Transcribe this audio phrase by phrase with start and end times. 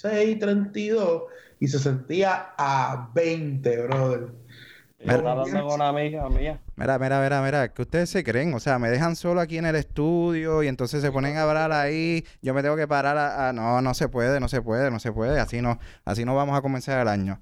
[0.00, 1.22] 36, 32
[1.60, 4.28] y se sentía a 20, brother.
[5.04, 6.60] Me está hablando con una amiga mía.
[6.74, 9.66] Mira, mira, mira, mira, que ustedes se creen, o sea, me dejan solo aquí en
[9.66, 13.52] el estudio y entonces se ponen a hablar ahí, yo me tengo que parar a,
[13.52, 16.58] no, no se puede, no se puede, no se puede, así no, así no vamos
[16.58, 17.40] a comenzar el año.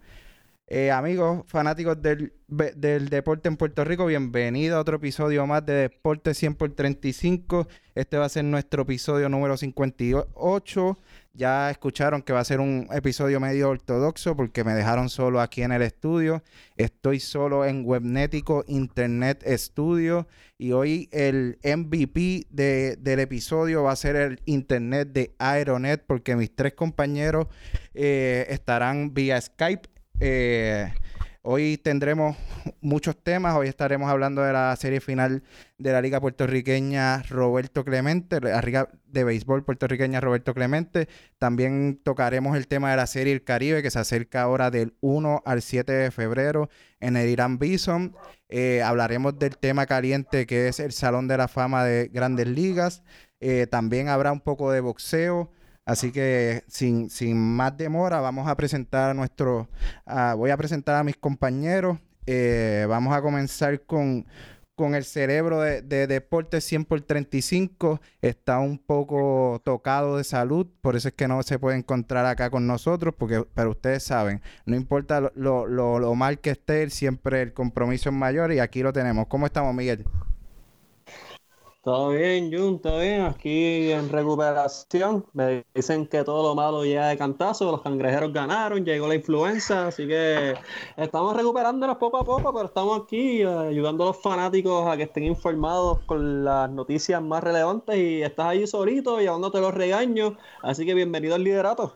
[0.69, 5.75] Eh, amigos fanáticos del, del, deporte en Puerto Rico, bienvenido a otro episodio más de
[5.75, 7.69] Deporte 100 por 35.
[7.95, 10.99] Este va a ser nuestro episodio número 58.
[11.35, 15.63] Ya escucharon que va a ser un episodio medio ortodoxo porque me dejaron solo aquí
[15.63, 16.43] en el estudio.
[16.77, 20.27] Estoy solo en Webnético Internet Studio
[20.59, 26.57] y hoy el MVP del episodio va a ser el Internet de Aeronet porque mis
[26.57, 27.47] tres compañeros
[27.95, 30.93] eh, estarán vía Skype eh,
[31.43, 32.37] hoy tendremos
[32.81, 33.55] muchos temas.
[33.57, 35.43] Hoy estaremos hablando de la serie final
[35.79, 41.09] de la Liga Puertorriqueña Roberto Clemente, la Liga de Béisbol Puertorriqueña Roberto Clemente.
[41.39, 45.43] También tocaremos el tema de la serie El Caribe, que se acerca ahora del 1
[45.45, 46.69] al 7 de febrero
[47.01, 48.15] en el Irán Bison.
[48.49, 53.03] Eh, hablaremos del tema caliente que es el Salón de la Fama de Grandes Ligas.
[53.41, 55.51] Eh, también habrá un poco de boxeo.
[55.87, 59.69] Así que sin, sin más demora, vamos a presentar a nuestro,
[60.37, 61.99] voy a presentar a mis compañeros.
[62.27, 64.27] Eh, vamos a comenzar con,
[64.75, 68.01] con el cerebro de, de Deporte 100 por 35.
[68.21, 72.51] Está un poco tocado de salud, por eso es que no se puede encontrar acá
[72.51, 77.43] con nosotros, porque, pero ustedes saben, no importa lo, lo, lo mal que esté, siempre
[77.43, 79.29] el compromiso es mayor y aquí lo tenemos.
[79.29, 80.05] ¿Cómo estamos, Miguel?
[81.87, 83.21] Todo bien, Jun, todo bien.
[83.21, 85.25] Aquí en recuperación.
[85.33, 87.71] Me dicen que todo lo malo llega de cantazo.
[87.71, 89.87] Los cangrejeros ganaron, llegó la influenza.
[89.87, 90.55] Así que
[90.97, 95.05] estamos recuperándonos poco a poco, pero estamos aquí eh, ayudando a los fanáticos a que
[95.05, 97.97] estén informados con las noticias más relevantes.
[97.97, 100.33] Y estás ahí solito, llevándote los regaños.
[100.63, 101.95] Así que bienvenido al liderato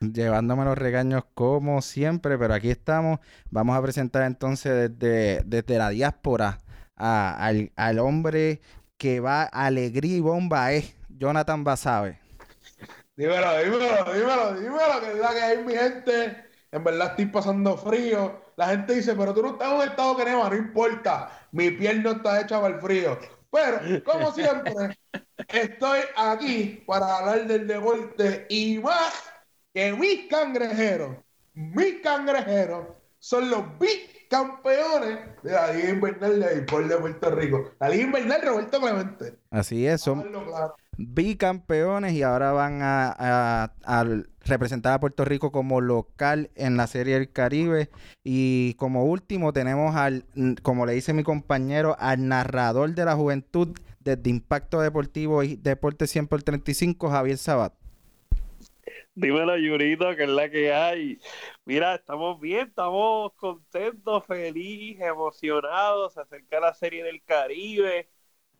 [0.00, 3.20] llevándome los regaños como siempre, pero aquí estamos.
[3.50, 6.58] Vamos a presentar entonces desde, desde la diáspora
[6.98, 8.60] al, al, hombre
[8.98, 12.18] que va alegría y bomba es Jonathan Basabe.
[13.16, 16.44] Dímelo, dímelo, dímelo, dímelo, que es que hay mi gente.
[16.70, 18.42] En verdad estoy pasando frío.
[18.56, 21.30] La gente dice, pero tú no estás en un estado que no importa.
[21.52, 23.18] Mi piel no está hecha para el frío.
[23.50, 24.98] Pero, como siempre,
[25.48, 29.14] estoy aquí para hablar del deporte y más
[29.72, 31.16] que mis cangrejeros,
[31.54, 32.88] mis cangrejeros
[33.18, 37.70] son los big campeones de la Liga Invernal de Béisbol de Puerto Rico.
[37.80, 39.38] La Liga Invernal Roberto Clemente.
[39.50, 40.24] Así es, son
[40.98, 43.72] bicampeones y ahora van a,
[44.40, 47.90] representar a Puerto Rico como local en la Serie del Caribe.
[48.24, 50.24] Y como último tenemos al,
[50.62, 56.06] como le dice mi compañero, al narrador de la juventud desde Impacto Deportivo y Deporte
[56.06, 57.77] 100 por 35, Javier Sabat.
[59.20, 61.18] Dímelo, Yurito, que es la que hay.
[61.64, 66.14] Mira, estamos bien, estamos contentos, felices, emocionados.
[66.14, 68.08] Se acerca la serie del Caribe.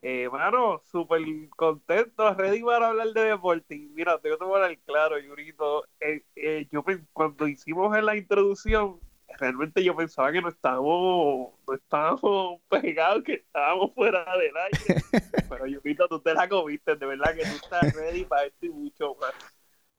[0.02, 3.76] Eh, mano, súper contentos, ready para hablar de deporte.
[3.76, 5.84] Y mira, te voy a tomar el claro, Yurito.
[6.00, 8.98] Eh, eh, yo cuando hicimos en la introducción,
[9.38, 15.02] realmente yo pensaba que no estábamos, no estábamos pegados, que estábamos fuera del aire.
[15.48, 18.70] Pero Yurito, tú te la comiste, de verdad que tú estás ready para esto y
[18.70, 19.57] mucho más.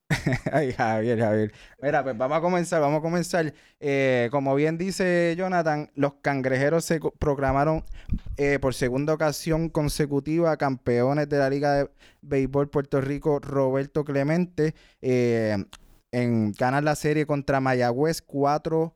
[0.51, 1.53] Ay, Javier, Javier.
[1.81, 3.53] Mira, pues vamos a comenzar, vamos a comenzar.
[3.79, 7.83] Eh, como bien dice Jonathan, los cangrejeros se proclamaron
[8.37, 14.73] eh, por segunda ocasión consecutiva campeones de la Liga de Béisbol Puerto Rico, Roberto Clemente,
[15.01, 15.63] eh,
[16.11, 18.95] en ganar la serie contra Mayagüez, cuatro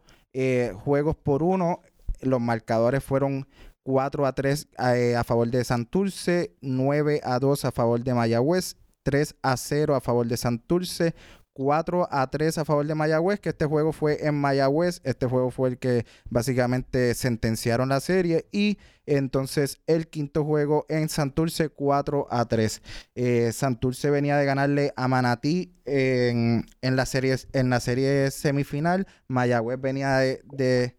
[0.83, 1.81] juegos por uno.
[2.21, 3.47] Los marcadores fueron
[3.83, 9.35] 4 a 3 a favor de Santurce, 9 a 2 a favor de Mayagüez 3
[9.41, 11.13] a 0 a favor de Santurce,
[11.53, 15.51] 4 a 3 a favor de Mayagüez, que este juego fue en Mayagüez, este juego
[15.51, 22.27] fue el que básicamente sentenciaron la serie y entonces el quinto juego en Santurce 4
[22.29, 22.81] a 3.
[23.15, 30.95] Eh, Santurce venía de ganarle a Manatí en, la, serie, semifinal, Mayagüez venía de,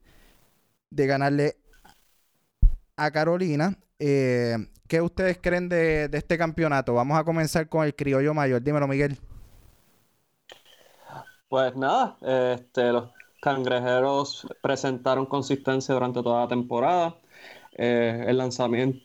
[0.90, 1.56] de, ganarle
[2.96, 3.78] a Carolina.
[3.98, 4.56] Eh,
[4.94, 6.94] ¿Qué ustedes creen de, este campeonato?
[6.94, 8.62] Vamos a comenzar con el criollo mayor.
[8.62, 9.18] Dímelo, Miguel.
[11.48, 13.10] Pues nada, este, los
[13.42, 17.16] cangrejeros presentaron consistencia durante toda la temporada.
[17.72, 18.32] Eh,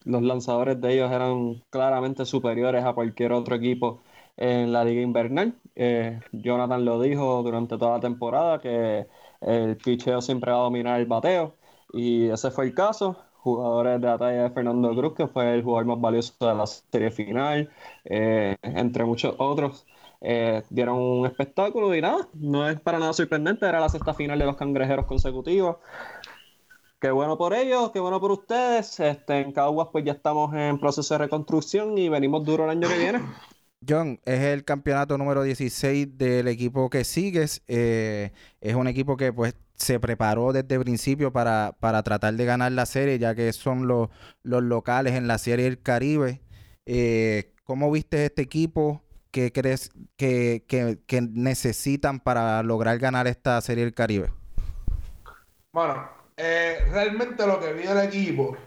[0.06, 4.04] los lanzadores de ellos eran claramente superiores a cualquier otro equipo
[4.38, 5.56] en la liga invernal.
[5.74, 9.08] Eh, Jonathan lo dijo durante toda la temporada que
[9.42, 11.56] el picheo siempre va a dominar el bateo
[11.94, 15.64] y ese fue el caso jugadores de la talla de Fernando Cruz, que fue el
[15.64, 17.70] jugador más valioso de la serie final,
[18.06, 19.86] eh, entre muchos otros.
[20.22, 24.38] eh, dieron un espectáculo y nada, no es para nada sorprendente, era la sexta final
[24.40, 25.78] de los cangrejeros consecutivos.
[27.00, 29.00] Qué bueno por ellos, qué bueno por ustedes.
[29.00, 32.90] Este, en Caguas pues ya estamos en proceso de reconstrucción y venimos duro el año
[32.90, 33.20] que viene.
[33.88, 37.64] John, es el campeonato número 16 del equipo que sigues.
[37.68, 42.46] Eh, es un equipo que pues se preparó desde el principio para, para tratar de
[42.46, 44.10] ganar la serie, ya que son los,
[44.44, 46.42] los locales en la serie del Caribe.
[46.86, 49.02] Eh, ¿Cómo viste este equipo?
[49.32, 50.66] ¿Qué crees que,
[51.34, 54.32] necesitan para lograr ganar esta serie del Caribe?
[55.72, 58.58] Bueno, eh, realmente lo que vi del equipo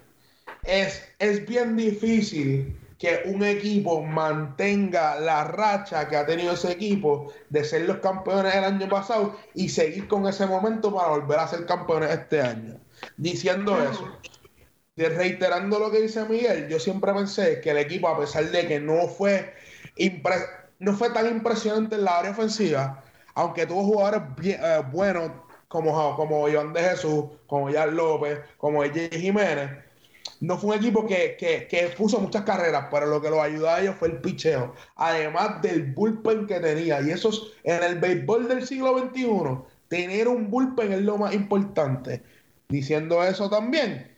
[0.62, 7.32] es, es bien difícil que un equipo mantenga la racha que ha tenido ese equipo
[7.50, 11.48] de ser los campeones el año pasado y seguir con ese momento para volver a
[11.48, 12.80] ser campeones este año.
[13.16, 14.22] Diciendo eso,
[14.96, 18.68] de reiterando lo que dice Miguel, yo siempre pensé que el equipo, a pesar de
[18.68, 19.54] que no fue,
[20.78, 23.02] no fue tan impresionante en la área ofensiva,
[23.34, 25.30] aunque tuvo jugadores bien- eh, buenos
[25.68, 29.70] como, como Iván de Jesús, como Jan López, como EJ Jiménez,
[30.42, 33.80] no fue un equipo que, que, puso muchas carreras, pero lo que los ayudó a
[33.80, 34.74] ellos fue el picheo.
[34.96, 37.00] Además del bullpen que tenía.
[37.00, 39.26] Y eso es, en el béisbol del siglo XXI,
[39.86, 42.24] tener un bullpen es lo más importante.
[42.68, 44.10] Diciendo eso también,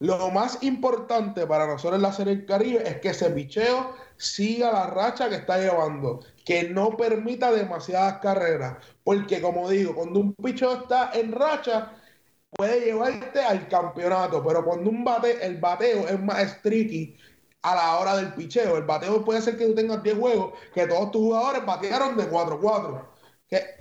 [0.00, 4.72] lo más importante para nosotros en la Serie del Caribe es que ese picheo siga
[4.72, 10.34] la racha que está llevando, que no permita demasiadas carreras, porque como digo, cuando un
[10.34, 11.92] picheo está en racha,
[12.50, 17.16] puede llevarte al campeonato, pero cuando un bate, el bateo es más tricky
[17.62, 20.86] a la hora del picheo, el bateo puede ser que tú tengas 10 juegos, que
[20.86, 23.04] todos tus jugadores batearon de 4-4,
[23.48, 23.78] que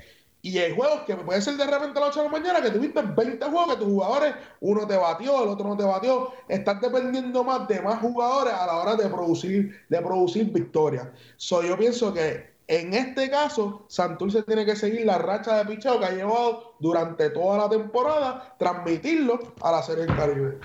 [0.48, 2.69] y hay juegos que puede ser de repente a las 8 de la mañana que
[2.69, 6.31] tuviste 20 juegos que tus jugadores, uno te batió, el otro no te batió.
[6.48, 11.08] Estás dependiendo más de más jugadores a la hora de producir, de producir victorias.
[11.36, 16.00] So, yo pienso que en este caso, Santurce tiene que seguir la racha de picheo
[16.00, 20.60] que ha llevado durante toda la temporada, transmitirlo a la Serie del Caribe.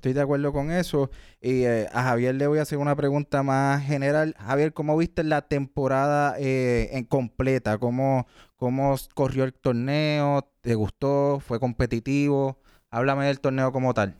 [0.00, 1.10] Estoy de acuerdo con eso.
[1.40, 4.34] Y eh, a Javier le voy a hacer una pregunta más general.
[4.38, 7.78] Javier, ¿cómo viste la temporada eh, en completa?
[7.78, 10.48] ¿Cómo, ¿Cómo corrió el torneo?
[10.62, 11.38] ¿Te gustó?
[11.40, 12.58] ¿Fue competitivo?
[12.90, 14.16] Háblame del torneo como tal.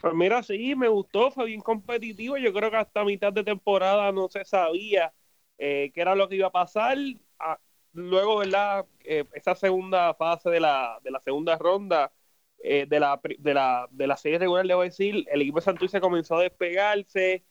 [0.00, 2.36] Pues mira, sí, me gustó, fue bien competitivo.
[2.36, 5.12] Yo creo que hasta mitad de temporada no se sabía
[5.60, 6.98] eh, qué era lo que iba a pasar.
[7.38, 7.60] Ah,
[7.92, 8.86] luego, ¿verdad?
[9.04, 12.12] Eh, esa segunda fase de la, de la segunda ronda
[12.58, 15.58] eh, de, la, de, la, de la serie regular, le voy a decir, el equipo
[15.58, 17.44] de Santurce comenzó a despegarse.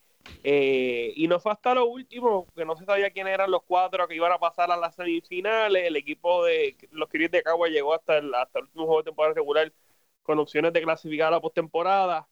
[0.43, 4.07] eh, y no fue hasta lo último, que no se sabía quién eran los cuatro
[4.07, 5.85] que iban a pasar a las semifinales.
[5.85, 9.05] El equipo de los Kiris de Cagua llegó hasta el, hasta el último juego de
[9.05, 9.73] temporada regular
[10.23, 12.27] con opciones de clasificar a la postemporada.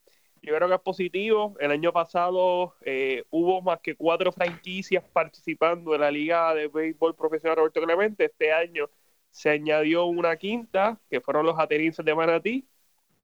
[0.47, 1.57] Yo creo que es positivo.
[1.59, 7.15] El año pasado eh, hubo más que cuatro franquicias participando en la Liga de Béisbol
[7.17, 8.23] Profesional Roberto Clemente.
[8.23, 8.89] Este año
[9.29, 12.65] se añadió una quinta, que fueron los atenienses de Manatí.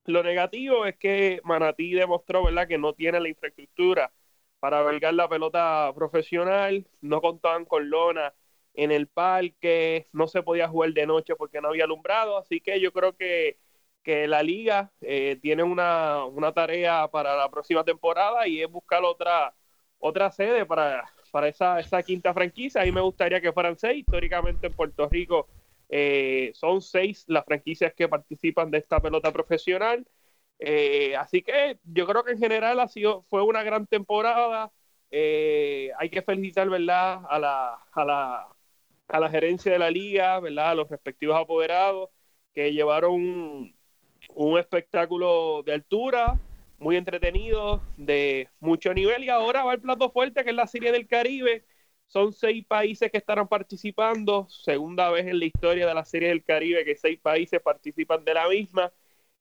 [0.05, 2.67] Lo negativo es que Manatí demostró ¿verdad?
[2.67, 4.11] que no tiene la infraestructura
[4.59, 6.85] para albergar la pelota profesional.
[6.99, 8.33] No contaban con lona
[8.73, 12.37] en el parque, no se podía jugar de noche porque no había alumbrado.
[12.37, 13.59] Así que yo creo que
[14.03, 19.03] que la liga eh, tiene una, una, tarea para la próxima temporada y es buscar
[19.03, 19.55] otra,
[19.99, 22.81] otra sede para, para esa, esa, quinta franquicia.
[22.81, 23.99] A mí me gustaría que fueran seis.
[23.99, 25.47] Históricamente en Puerto Rico
[25.89, 30.05] eh, son seis las franquicias que participan de esta pelota profesional.
[30.59, 34.71] Eh, así que yo creo que en general ha sido, fue una gran temporada.
[35.11, 37.21] hay que felicitar ¿verdad?
[37.29, 38.47] A, la, a, la,
[39.07, 40.71] a la gerencia de la liga, ¿verdad?
[40.71, 42.09] a los respectivos apoderados
[42.53, 43.73] que llevaron
[44.35, 46.39] un, espectáculo de altura,
[46.79, 49.23] muy entretenido, de mucho nivel.
[49.23, 51.65] Y ahora va el plato fuerte, que es la Serie del Caribe.
[52.07, 54.47] Son seis países que estarán participando.
[54.49, 58.33] Segunda vez en la historia de la Serie del Caribe que seis países participan de
[58.33, 58.91] la misma.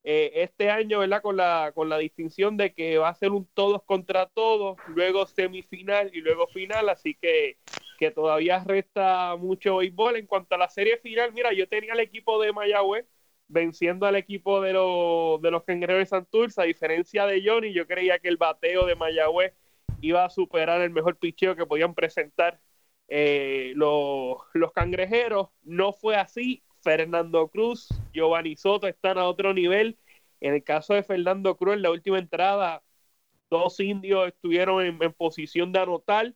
[0.04, 1.22] Eh, este año, ¿verdad?
[1.22, 5.26] Con la, con la distinción de que va a ser un todos contra todos, luego
[5.26, 6.88] semifinal y luego final.
[6.88, 7.58] Así que,
[7.99, 10.16] que todavía resta mucho béisbol.
[10.16, 13.06] En cuanto a la serie final, mira, yo tenía el equipo de Mayagüez
[13.52, 16.61] venciendo al equipo de, los de los cangrejeros de Santurce.
[16.61, 19.52] A diferencia de Johnny, yo creía que el bateo de Mayagüez
[20.00, 22.61] iba a superar el mejor picheo que podían presentar
[23.09, 25.49] eh, los, los cangrejeros.
[25.62, 26.62] No fue así.
[26.82, 29.97] Fernando Cruz, Giovanni Soto están a otro nivel.
[30.40, 32.82] En el caso de Fernando Cruz, en la última entrada,
[33.50, 36.35] dos indios estuvieron en, en posición de anotar.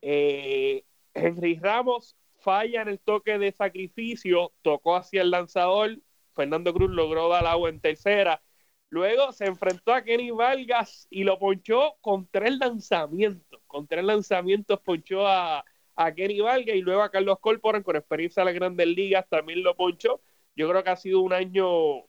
[0.00, 5.98] Eh, Henry Ramos falla en el toque de sacrificio, tocó hacia el lanzador,
[6.34, 8.42] Fernando Cruz logró dar agua en tercera.
[8.88, 13.60] Luego se enfrentó a Kenny Vargas y lo ponchó con tres lanzamientos.
[13.66, 15.64] Con tres lanzamientos ponchó a,
[15.96, 19.62] a Kenny Valga y luego a Carlos Corporan con experiencia en las grandes ligas también
[19.62, 20.20] lo ponchó.
[20.54, 22.00] Yo creo que ha sido un año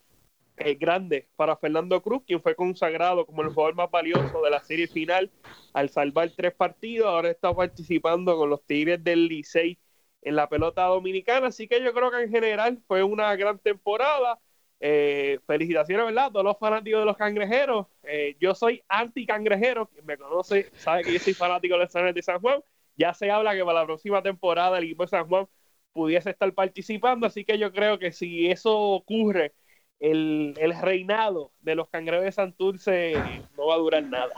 [0.57, 4.59] eh, grande para Fernando Cruz, quien fue consagrado como el jugador más valioso de la
[4.59, 5.31] serie final
[5.73, 7.07] al salvar tres partidos.
[7.07, 9.79] Ahora está participando con los Tigres del Licey
[10.23, 11.47] en la pelota dominicana.
[11.47, 14.39] Así que yo creo que en general fue una gran temporada.
[14.85, 16.25] Eh, felicitaciones, ¿verdad?
[16.25, 17.87] A todos los fanáticos de los cangrejeros.
[18.03, 19.87] Eh, yo soy anti-cangrejero.
[19.87, 22.61] Quien me conoce sabe que yo soy fanático de los Estados de San Juan.
[22.97, 25.47] Ya se habla que para la próxima temporada el equipo de San Juan
[25.93, 27.25] pudiese estar participando.
[27.27, 29.53] Así que yo creo que si eso ocurre,
[30.01, 33.13] el, el reinado de los cangrejos de Santurce
[33.55, 34.33] no va a durar nada.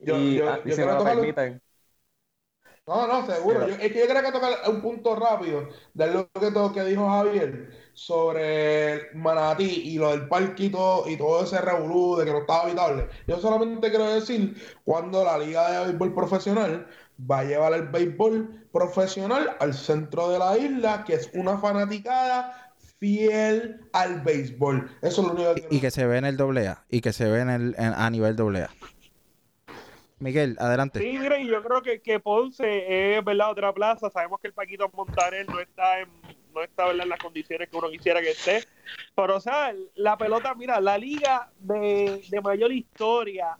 [0.00, 1.60] Yo, y, yo, yo si me lo permiten,
[2.88, 3.68] No, no, seguro.
[3.68, 6.82] Yo- es que yo quería que tocar un punto rápido de lo que, todo que
[6.84, 12.24] dijo Javier sobre Manatí y lo del parque y todo, y todo ese revolú de
[12.24, 13.08] que no estaba habitable.
[13.26, 16.86] Yo solamente quiero decir cuando la Liga de Béisbol Profesional
[17.30, 22.72] va a llevar el béisbol profesional al centro de la isla, que es una fanaticada
[22.98, 24.88] fiel al béisbol.
[25.02, 26.84] Eso es lo único que quiero Y que se ve en el doble A.
[26.88, 28.70] Y que se ve en el, en- a nivel doble A.
[30.20, 31.00] Miguel, adelante.
[31.00, 34.10] Sí, y yo creo que, que Ponce es verdad otra plaza.
[34.10, 36.08] Sabemos que el Paquito Montaner no está en,
[36.52, 37.04] no está ¿verdad?
[37.04, 38.64] en las condiciones que uno quisiera que esté.
[39.14, 43.56] Pero, o sea, la pelota, mira, la liga de, de mayor historia,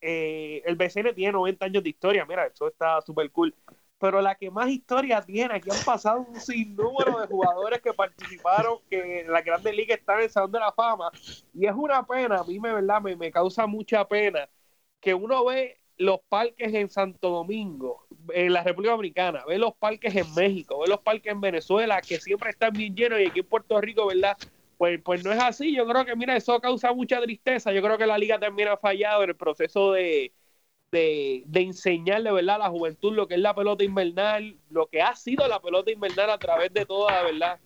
[0.00, 2.26] eh, el BCN tiene 90 años de historia.
[2.26, 3.54] Mira, eso está súper cool.
[3.98, 8.78] Pero la que más historia tiene, aquí han pasado un sinnúmero de jugadores que participaron,
[8.90, 11.10] que en la Grandes Ligas están en el Salón de la Fama.
[11.54, 13.00] Y es una pena, a mí me, ¿verdad?
[13.00, 14.48] me, me causa mucha pena
[15.00, 20.14] que uno ve los parques en Santo Domingo, en la República Dominicana, ve los parques
[20.16, 23.48] en México, ve los parques en Venezuela, que siempre están bien llenos, y aquí en
[23.48, 24.38] Puerto Rico, ¿verdad?
[24.76, 25.74] Pues, pues no es así.
[25.74, 27.72] Yo creo que, mira, eso causa mucha tristeza.
[27.72, 30.34] Yo creo que la liga también ha fallado en el proceso de,
[30.92, 35.02] de, de enseñarle, ¿verdad?, a la juventud lo que es la pelota invernal, lo que
[35.02, 37.60] ha sido la pelota invernal a través de toda, ¿verdad?,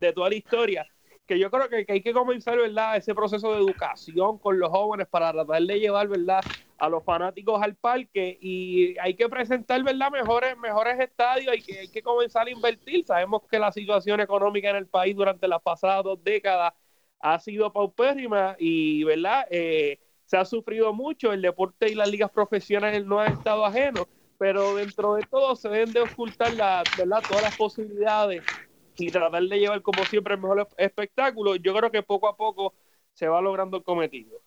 [0.00, 0.86] de toda la historia.
[1.26, 4.70] Que yo creo que, que hay que comenzar, ¿verdad?, ese proceso de educación con los
[4.70, 6.46] jóvenes para tratar de llevar, ¿verdad?,
[6.78, 11.78] a los fanáticos al parque y hay que presentar, ¿verdad?, mejores, mejores estadios, hay que,
[11.80, 13.04] hay que comenzar a invertir.
[13.06, 16.72] Sabemos que la situación económica en el país durante las pasadas dos décadas
[17.20, 22.30] ha sido paupérrima y, ¿verdad?, eh, se ha sufrido mucho, el deporte y las ligas
[22.30, 24.06] profesionales no han estado ajenos,
[24.36, 27.24] pero dentro de todo se deben de ocultar la, ¿verdad?
[27.26, 28.44] todas las posibilidades
[28.96, 31.56] y tratar de llevar como siempre el mejor espectáculo.
[31.56, 32.74] Yo creo que poco a poco
[33.12, 34.42] se va logrando el cometido.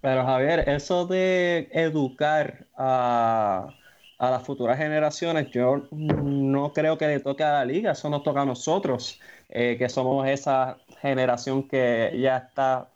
[0.00, 3.74] Pero Javier, eso de educar a,
[4.18, 8.22] a las futuras generaciones, yo no creo que le toque a la liga, eso nos
[8.22, 12.90] toca a nosotros, eh, que somos esa generación que ya está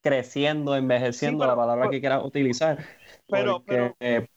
[0.00, 2.78] creciendo, envejeciendo, Sí, pero- la palabra pero- que quieras utilizar.
[3.28, 4.28] pero- porque, eh.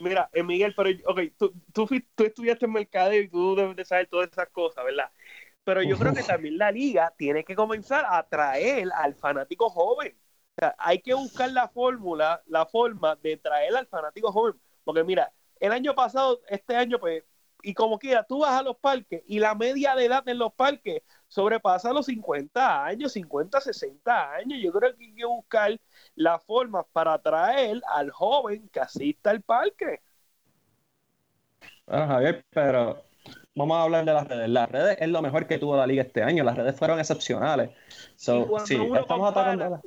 [0.00, 1.88] Mira, eh, Miguel, pero, ok, tú, tú
[2.24, 5.10] estudiaste en mercadeo y tú debes de saber todas esas cosas, ¿verdad?
[5.62, 10.14] Pero yo creo que también la liga tiene que comenzar a atraer al fanático joven.
[10.64, 14.54] Sea, hay que buscar la fórmula, la forma de traer al fanático joven.
[14.82, 15.30] Porque mira,
[15.60, 17.22] el año pasado, este año, pues,
[17.62, 20.52] y como quiera, tú vas a los parques y la media de edad en los
[20.52, 24.58] parques sobrepasa los 50 años, 50, 60 años.
[24.62, 25.78] Yo creo que hay que buscar
[26.14, 30.00] la forma para atraer al joven que asista al parque.
[31.86, 33.04] Bueno, Javier, pero
[33.54, 34.48] vamos a hablar de las redes.
[34.48, 36.44] Las redes es lo mejor que tuvo la liga este año.
[36.44, 37.70] Las redes fueron excepcionales.
[38.16, 39.82] So, sí, estamos compara- atacando.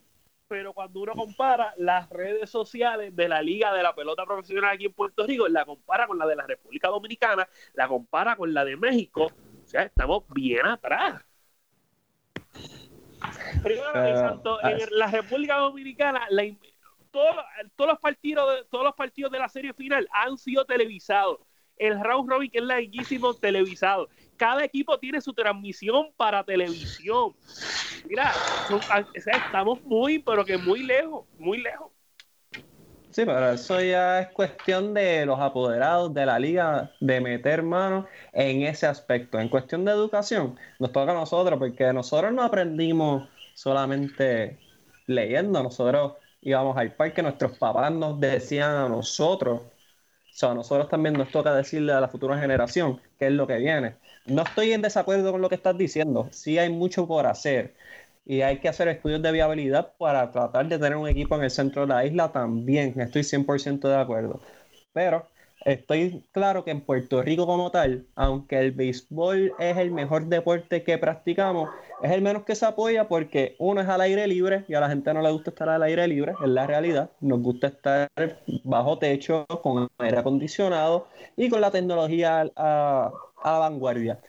[0.47, 4.85] Pero cuando uno compara las redes sociales de la Liga de la Pelota Profesional aquí
[4.85, 8.63] en Puerto Rico, la compara con la de la República Dominicana, la compara con la
[8.63, 11.21] de México, o sea, estamos bien atrás.
[13.61, 16.59] Primero, Pero, Santo- en ah, la República Dominicana, la in-
[17.11, 17.35] todos,
[17.75, 21.39] todos los partidos de, todos los partidos de la serie final han sido televisados.
[21.75, 24.09] El round robin que es larguísimo televisado.
[24.37, 27.33] Cada equipo tiene su transmisión para televisión.
[28.07, 28.31] Mira,
[28.67, 31.91] son- o sea, estamos muy, pero que muy lejos, muy lejos.
[33.09, 38.05] Sí, pero eso ya es cuestión de los apoderados de la liga de meter mano
[38.31, 39.39] en ese aspecto.
[39.39, 44.59] En cuestión de educación, nos toca a nosotros, porque nosotros no aprendimos solamente
[45.07, 49.61] leyendo, nosotros íbamos al parque, nuestros papás nos decían a nosotros.
[49.61, 49.69] O
[50.29, 53.57] sea, a nosotros también nos toca decirle a la futura generación qué es lo que
[53.57, 53.95] viene.
[54.27, 57.73] No estoy en desacuerdo con lo que estás diciendo, sí hay mucho por hacer
[58.25, 61.49] y hay que hacer estudios de viabilidad para tratar de tener un equipo en el
[61.49, 62.99] centro de la isla también.
[62.99, 64.41] Estoy 100% de acuerdo.
[64.91, 65.27] Pero
[65.63, 70.83] estoy claro que en Puerto Rico como tal, aunque el béisbol es el mejor deporte
[70.83, 71.69] que practicamos,
[72.03, 74.89] es el menos que se apoya porque uno es al aire libre y a la
[74.89, 77.11] gente no le gusta estar al aire libre, es la realidad.
[77.21, 78.09] Nos gusta estar
[78.65, 81.07] bajo techo, con aire acondicionado
[81.37, 83.11] y con la tecnología a,
[83.49, 84.19] a la vanguardia.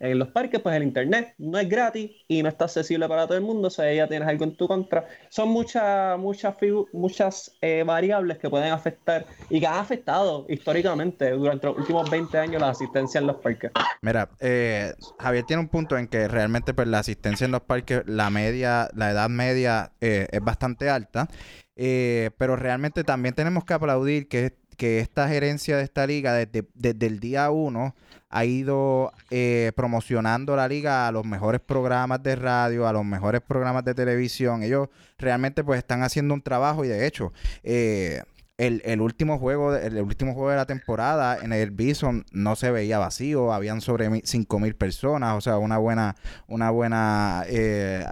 [0.00, 3.36] En los parques, pues el internet no es gratis y no está accesible para todo
[3.36, 5.06] el mundo, o sea, ya tienes algo en tu contra.
[5.28, 6.54] Son muchas, muchas,
[6.92, 12.38] muchas eh, variables que pueden afectar y que han afectado históricamente durante los últimos 20
[12.38, 13.72] años la asistencia en los parques.
[14.00, 18.02] Mira, eh, Javier tiene un punto en que realmente pues la asistencia en los parques,
[18.06, 21.28] la media, la edad media eh, es bastante alta,
[21.74, 27.06] pero realmente también tenemos que aplaudir que, que esta gerencia de esta liga desde, desde
[27.06, 27.94] el día uno
[28.30, 33.40] ha ido eh, promocionando la liga a los mejores programas de radio, a los mejores
[33.40, 34.62] programas de televisión.
[34.62, 37.32] Ellos realmente pues están haciendo un trabajo y de hecho...
[37.62, 38.22] Eh,
[38.58, 42.98] el, último juego el, último juego de la temporada en el Bison no se veía
[42.98, 46.16] vacío habían sobre cinco mil personas o sea una buena
[46.48, 48.04] una buena eh,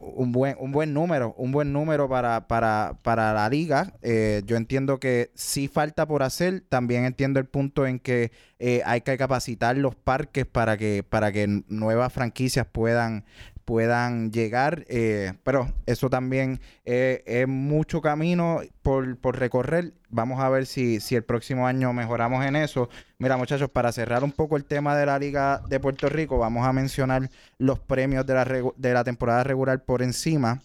[0.00, 3.92] un buen, un buen número, un buen número para, para, para la liga.
[4.02, 6.62] Eh, yo entiendo que sí falta por hacer.
[6.68, 11.32] También entiendo el punto en que eh, hay que capacitar los parques para que, para
[11.32, 13.24] que nuevas franquicias puedan,
[13.64, 19.94] puedan llegar, eh, pero eso también es mucho camino por, recorrer.
[20.14, 22.88] Vamos a ver si, si, el próximo año mejoramos en eso.
[23.18, 26.64] Mira, muchachos, para cerrar un poco el tema de la Liga de Puerto Rico, vamos
[26.64, 27.28] a mencionar
[27.58, 28.44] los premios de la,
[28.76, 30.62] de la temporada regular por encima.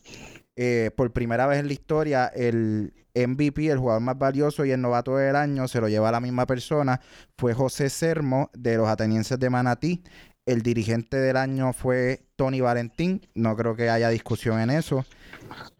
[0.55, 4.81] Eh, por primera vez en la historia, el MVP, el jugador más valioso y el
[4.81, 7.01] novato del año, se lo lleva a la misma persona.
[7.35, 10.03] Fue José Sermo de los atenienses de Manatí.
[10.45, 15.05] El dirigente del año fue Tony Valentín, no creo que haya discusión en eso.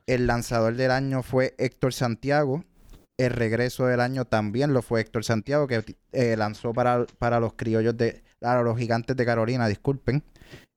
[0.08, 2.64] El lanzador del año fue Héctor Santiago.
[3.20, 5.84] El regreso del año también lo fue Héctor Santiago, que
[6.14, 10.24] eh, lanzó para, para, los criollos de, para los gigantes de Carolina, disculpen.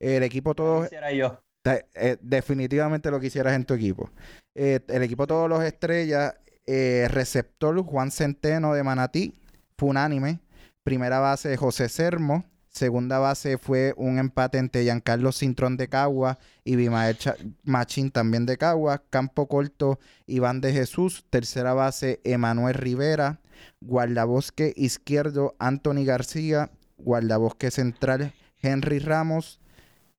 [0.01, 0.89] El equipo todo...
[1.15, 1.41] yo.
[1.65, 4.11] Eh, definitivamente lo quisieras en tu equipo.
[4.57, 6.35] Eh, el equipo todos los estrellas,
[6.67, 9.41] receptor Juan Centeno de Manatí,
[9.79, 10.41] fue unánime.
[10.83, 12.45] Primera base José Sermo.
[12.73, 17.19] Segunda base fue un empate entre Giancarlo Cintrón de Cagua y Bimael
[17.65, 19.05] Machín también de Cagua.
[19.11, 21.27] Campo corto Iván de Jesús.
[21.29, 23.41] Tercera base Emanuel Rivera.
[23.83, 26.71] Guardabosque izquierdo Anthony García.
[26.97, 29.61] Guardabosque central Henry Ramos.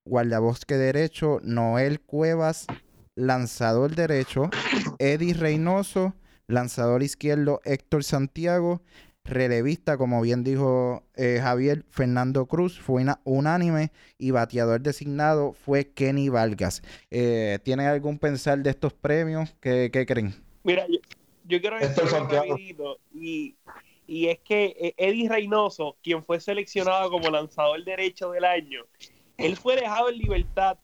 [0.06, 2.68] Guardabosque derecho Noel Cuevas.
[3.16, 4.52] Lanzador derecho
[5.00, 6.14] Eddie Reynoso.
[6.46, 8.84] Lanzador izquierdo Héctor Santiago
[9.26, 16.30] relevista, como bien dijo eh, Javier, Fernando Cruz, fue unánime y bateador designado fue Kenny
[16.30, 16.82] Vargas.
[17.10, 19.56] Eh, ¿Tienen algún pensar de estos premios?
[19.62, 20.34] ¿Qué, creen?
[20.64, 20.86] Mira,
[21.46, 23.56] yo, quiero decir rapidito y,
[24.08, 28.86] y es que eh, Eddie Reynoso, quien fue seleccionado como lanzador derecho del año,
[29.38, 30.78] él fue dejado en libertad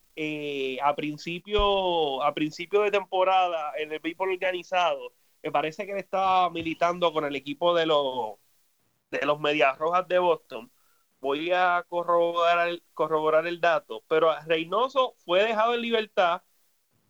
[0.84, 6.50] a principio a principio de temporada en el béisbol organizado me parece que él estaba
[6.50, 8.36] militando con el equipo de los
[9.12, 10.72] de los Medias Rojas de Boston.
[11.20, 16.44] Voy a corroborar el, corroborar el dato, pero Reynoso fue dejado en libertad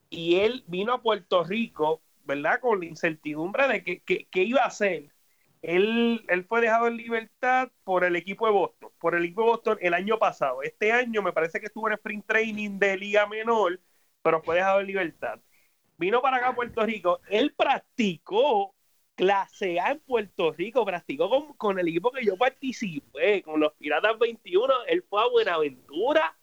[0.09, 2.59] y él vino a Puerto Rico, ¿verdad?
[2.61, 5.13] Con la incertidumbre de qué iba a hacer.
[5.61, 9.49] Él, él fue dejado en libertad por el equipo de Boston, por el equipo de
[9.49, 10.63] Boston el año pasado.
[10.63, 13.79] Este año me parece que estuvo en sprint training de Liga Menor,
[14.21, 15.39] pero fue dejado en libertad
[15.99, 18.73] vino para acá a Puerto Rico, él practicó
[19.15, 24.17] clase A en Puerto Rico, practicó con, el equipo que yo participé, con los Piratas
[24.17, 26.38] 21, él fue a Buenaventura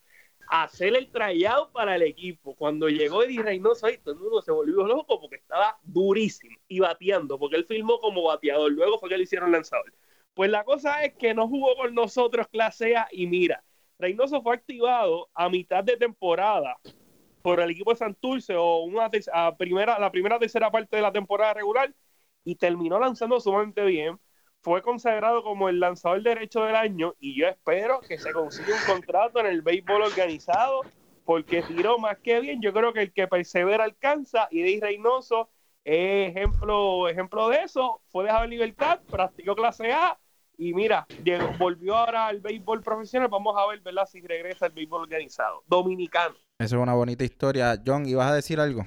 [0.49, 2.55] a hacer el tryout para el equipo.
[2.55, 6.81] Cuando llegó Eddie Reynoso, ahí todo el mundo se volvió loco porque estaba durísimo y
[6.81, 9.93] bateando, porque él filmó como bateador, luego fue que le hicieron lanzador.
[10.35, 13.65] Pues la cosa es que no jugó con nosotros clase A y mira,
[13.99, 16.79] Reynoso fue activado a mitad de temporada
[17.47, 19.09] por el equipo de Santurce o una
[19.57, 21.95] primera, la primera tercera parte de la temporada regular
[22.43, 24.19] y terminó lanzando sumamente bien.
[24.63, 28.93] Fue consagrado como el lanzador derecho del año y yo espero que se consiga un
[28.93, 30.81] contrato en el béisbol organizado
[31.25, 32.61] porque tiró más que bien.
[32.61, 35.49] Yo creo que el que persevera alcanza y de Reynoso
[35.85, 38.03] es ejemplo, ejemplo de eso.
[38.11, 40.19] Fue dejado en libertad, practicó clase A
[40.59, 41.07] y mira,
[41.59, 43.29] volvió ahora al béisbol profesional.
[43.29, 44.07] Vamos a ver, ¿verdad?
[44.11, 45.63] Si regresa al béisbol organizado.
[45.67, 46.35] Dominicano.
[46.59, 47.81] Eso es una bonita historia.
[47.85, 48.85] John, ¿ibas a decir algo?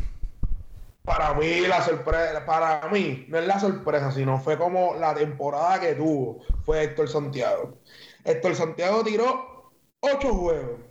[1.04, 5.80] Para mí, la sorpresa, para mí, no es la sorpresa, sino fue como la temporada
[5.80, 7.80] que tuvo, fue Héctor Santiago.
[8.24, 10.82] Héctor Santiago tiró ocho juegos.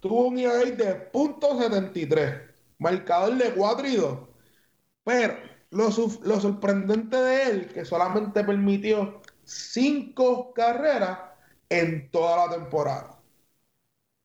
[0.00, 4.18] Tuvo un ERA de .73, marcador de 4 y 2.
[5.04, 5.36] Pero
[5.70, 5.88] lo,
[6.22, 11.18] lo sorprendente de él, que solamente permitió cinco carreras
[11.68, 13.20] en toda la temporada.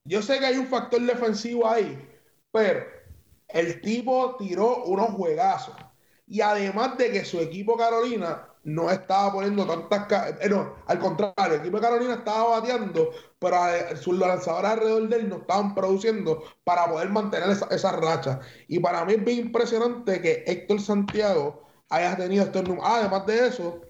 [0.04, 1.98] Yo sé que hay un factor defensivo ahí,
[2.52, 2.86] pero
[3.48, 5.76] el tipo tiró unos juegazos.
[6.28, 10.36] Y además de que su equipo Carolina no estaba poniendo tantas.
[10.42, 10.50] Eh,
[10.88, 13.58] al contrario, el equipo Carolina estaba bateando, pero
[13.98, 18.40] sus lanzadores alrededor de él no estaban produciendo para poder mantener esa, racha.
[18.68, 22.86] Y para mí es bien impresionante que Héctor Santiago haya tenido estos números.
[22.88, 23.82] Ah, además de eso,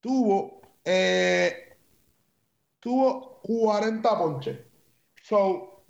[0.00, 0.57] tuvo.
[0.90, 1.76] Eh,
[2.80, 4.58] tuvo 40 ponches.
[5.22, 5.84] So,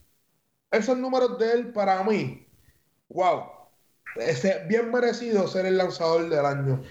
[0.73, 2.45] esos números de él para mí,
[3.09, 3.45] wow,
[4.17, 6.83] es bien merecido ser el lanzador del año.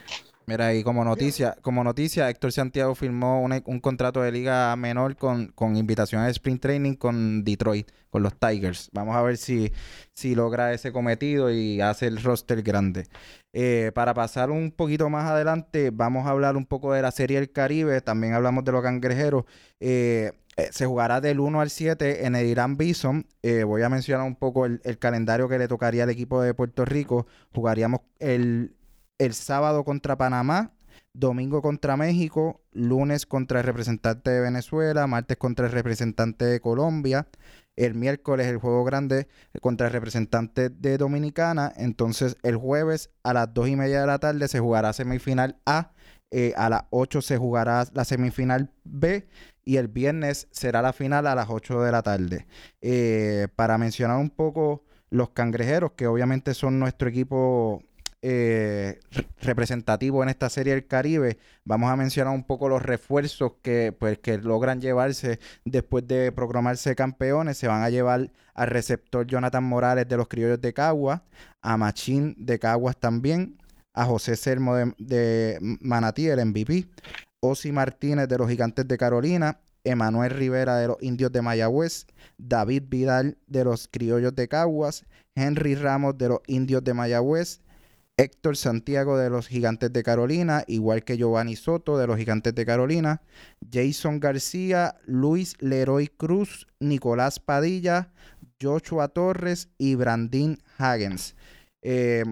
[0.50, 5.48] Mira, y como noticia, como noticia, Héctor Santiago firmó un contrato de liga menor con,
[5.48, 8.90] con invitación a sprint training con Detroit, con los Tigers.
[8.94, 9.74] Vamos a ver si,
[10.14, 13.08] si logra ese cometido y hace el roster grande.
[13.52, 17.42] Eh, para pasar un poquito más adelante, vamos a hablar un poco de la Serie
[17.42, 18.00] del Caribe.
[18.00, 19.44] También hablamos de los cangrejeros.
[19.82, 23.28] Eh, eh, se jugará del 1 al 7 en el Irán Bison.
[23.66, 26.86] voy a mencionar un poco el, el, calendario que le tocaría al equipo de Puerto
[26.86, 27.28] Rico.
[27.54, 28.77] Jugaríamos el
[29.18, 30.74] el sábado contra Panamá,
[31.14, 37.28] domingo contra México, lunes contra el representante de Venezuela, martes contra el representante de Colombia,
[37.76, 39.28] el miércoles el juego grande
[39.62, 44.20] contra el representante de Dominicana, entonces el jueves a las dos y media de la
[44.20, 45.92] tarde se jugará semifinal A,
[46.30, 49.30] eh, a las 8 se jugará la semifinal B
[49.64, 52.48] y el viernes será la final a las 8 de la tarde.
[52.82, 57.82] Eh, para mencionar un poco los cangrejeros, que obviamente son nuestro equipo
[58.22, 59.00] eh,
[59.42, 64.18] representativo en esta serie del Caribe, vamos a mencionar un poco los refuerzos que, pues,
[64.20, 67.58] que logran llevarse después de proclamarse campeones.
[67.58, 71.22] Se van a llevar al receptor Jonathan Morales de los Criollos de Caguas,
[71.62, 73.58] a Machín de Caguas también,
[73.94, 76.88] a José Sermo de, de Manatí, el MVP,
[77.40, 82.84] Osi Martínez de los Gigantes de Carolina, Emanuel Rivera de los Indios de Mayagüez, David
[82.90, 87.62] Vidal de los Criollos de Caguas, Henry Ramos de los Indios de Mayagüez,
[88.20, 92.66] Héctor Santiago de los Gigantes de Carolina, igual que Giovanni Soto de los Gigantes de
[92.66, 93.22] Carolina,
[93.72, 98.10] Jason García, Luis Leroy Cruz, Nicolás Padilla,
[98.60, 101.36] Joshua Torres y Brandín Hagens.
[101.84, 102.24] Eh,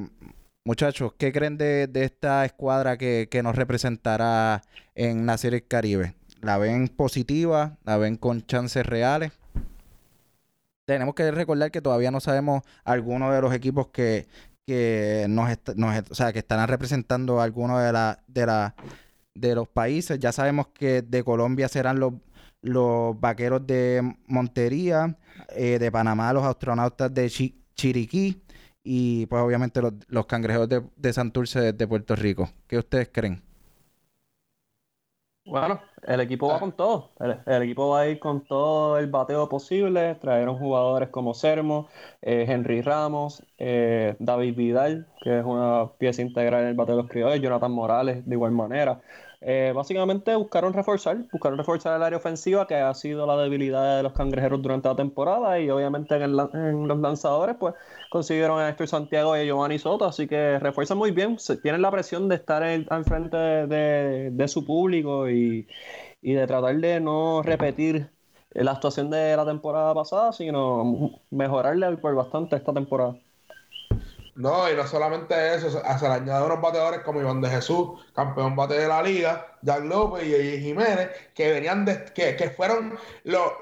[0.63, 4.63] muchachos, ¿qué creen de, esta escuadra que, nos representará
[4.95, 6.15] en la Serie Caribe?
[6.41, 7.77] ¿La ven positiva?
[7.83, 9.33] ¿La ven con chances reales?
[10.85, 14.27] Tenemos que recordar que todavía no sabemos algunos de los equipos que,
[14.65, 15.49] que nos,
[16.09, 18.75] o sea, que estarán representando algunos de la, de la,
[19.33, 20.19] de los países.
[20.19, 22.13] Ya sabemos que de Colombia serán los,
[22.61, 25.17] los vaqueros de Montería,
[25.49, 27.29] eh, de Panamá los astronautas de
[27.75, 28.41] Chiriquí
[28.83, 32.49] y pues obviamente los, los cangrejos de, de Santurce de Puerto Rico.
[32.67, 33.44] ¿Qué ustedes creen?
[35.45, 37.11] Bueno, el equipo va con todo.
[37.19, 40.15] El, equipo va a ir con todo el bateo posible.
[40.15, 41.87] Trajeron jugadores como Sermo,
[42.23, 47.01] eh, Henry Ramos, eh, David Vidal, que es una pieza integral en el bateo de
[47.03, 49.01] los criollos, Jonathan Morales, de igual manera.
[49.41, 54.03] Eh, básicamente buscaron reforzar, buscaron reforzar el área ofensiva, que ha sido la debilidad de
[54.03, 57.75] los cangrejeros durante la temporada, y obviamente en, los lanzadores, pues
[58.09, 61.91] consiguieron a Héctor Santiago y a Giovanni Soto, así que refuerzan muy bien, tienen la
[61.91, 65.67] presión de estar al frente de, su público y,
[66.21, 68.09] y de tratar de no repetir
[68.51, 73.15] la actuación de la temporada pasada, sino mejorarle por bastante esta temporada.
[74.35, 78.53] No, y no solamente eso, se le añade unos bateadores como Iván de Jesús, campeón
[78.57, 83.53] bate de la liga, Jack López y Jiménez, que venían de, que, que fueron los,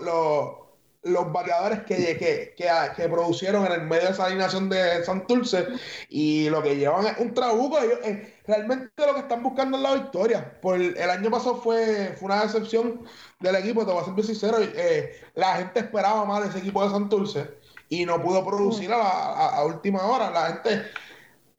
[1.04, 5.68] los, bateadores que, que, que, producieron en el medio de esa alineación de Santurce
[6.10, 7.78] y lo que llevan es un trabuco.
[7.80, 8.00] Ellos,
[8.48, 10.60] realmente lo que están buscando es la victoria.
[10.60, 13.06] Por el, año pasado fue, fue una decepción
[13.40, 14.58] del equipo, te voy a ser sincero.
[14.60, 19.64] Eh, la gente esperaba más de ese equipo de Santurce y no pudo producir a,
[19.66, 20.30] última hora.
[20.30, 20.84] La gente,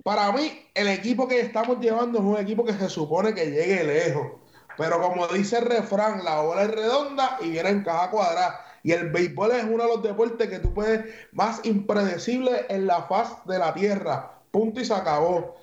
[0.02, 3.84] para mí, el equipo que estamos llevando es un equipo que se supone que llegue
[3.84, 4.32] lejos.
[4.76, 8.60] Pero como dice el refrán, la bola es redonda y viene en caja cuadrada.
[8.82, 13.04] Y el béisbol es uno de los deportes que tú puedes más impredecible en la
[13.04, 14.40] faz de la tierra.
[14.50, 15.56] Punto y se acabó.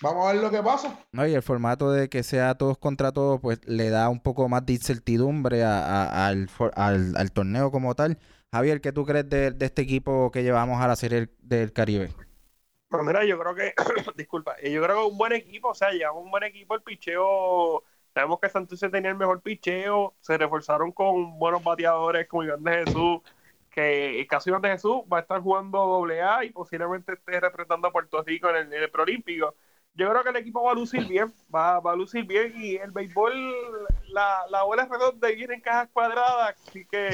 [0.00, 0.96] Vamos a ver lo que pasa.
[1.12, 4.48] No, y el formato de que sea todos contra todos, pues le da un poco
[4.48, 8.18] más de incertidumbre al, al, torneo como tal.
[8.50, 12.10] Javier, ¿qué tú crees de, este equipo que llevamos a la Serie del Caribe?
[12.88, 13.74] Pues mira, yo creo que,
[14.16, 16.80] disculpa, eh, yo creo que un buen equipo, o sea, llevamos un buen equipo, el
[16.82, 17.84] picheo,
[18.14, 22.84] sabemos que Santurce tenía el mejor picheo, se reforzaron con buenos bateadores como Iván de
[22.84, 23.20] Jesús,
[23.70, 27.38] que el caso Iván de Jesús va a estar jugando doble A y posiblemente esté
[27.40, 28.90] representando a Puerto Rico en el, en el
[29.94, 32.76] yo creo que el equipo va a lucir bien, va, va a lucir bien y
[32.76, 33.34] el béisbol,
[34.08, 37.10] la, la bola es redonda y viene en cajas cuadradas, así que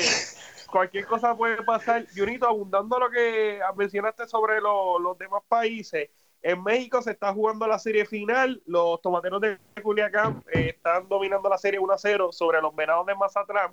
[0.75, 2.05] cualquier cosa puede pasar.
[2.17, 6.11] Junito, abundando lo que mencionaste sobre lo- los demás países,
[6.43, 11.49] en México se está jugando la serie final, los tomateros de Culiacán eh, están dominando
[11.49, 13.73] la serie 1-0 sobre los venados de Mazatlán.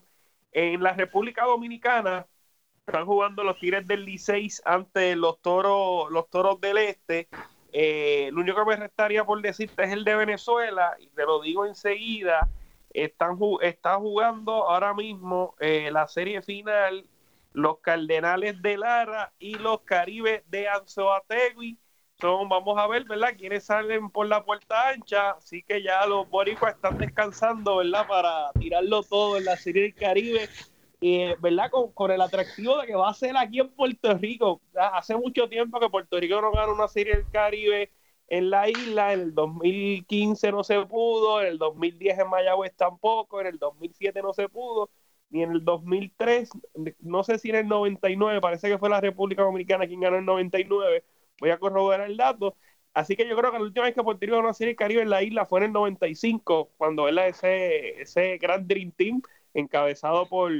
[0.51, 2.27] En la República Dominicana
[2.85, 7.29] están jugando los Tigres del Liceis ante los Toros, los Toros del Este.
[7.73, 11.41] Eh, lo único que me restaría por decirte es el de Venezuela, y te lo
[11.41, 12.47] digo enseguida,
[12.93, 17.05] están está jugando ahora mismo eh, la serie final
[17.53, 21.77] los Cardenales de Lara y los Caribes de Anzoátegui.
[22.19, 23.35] Son, vamos a ver, ¿verdad?
[23.35, 28.07] Quienes salen por la puerta ancha, así que ya los boricuas están descansando, ¿verdad?
[28.07, 30.47] Para tirarlo todo en la serie del Caribe,
[31.39, 31.71] ¿verdad?
[31.71, 34.61] Con, con el atractivo de que va a ser aquí en Puerto Rico.
[34.75, 37.91] Hace mucho tiempo que Puerto Rico no gana una serie del Caribe
[38.31, 43.41] en la isla, en el 2015 no se pudo, en el 2010 en Mayagüez tampoco,
[43.41, 44.89] en el 2007 no se pudo,
[45.31, 46.49] ni en el 2003,
[47.01, 50.23] no sé si en el 99, parece que fue la República Dominicana quien ganó el
[50.23, 51.03] 99,
[51.41, 52.55] voy a corroborar el dato.
[52.93, 55.01] Así que yo creo que la última vez que Puerto Rico ganó una serie Caribe
[55.01, 57.27] en la isla fue en el 95, cuando ¿verdad?
[57.27, 59.21] ese, ese gran Dream Team
[59.53, 60.53] encabezado por,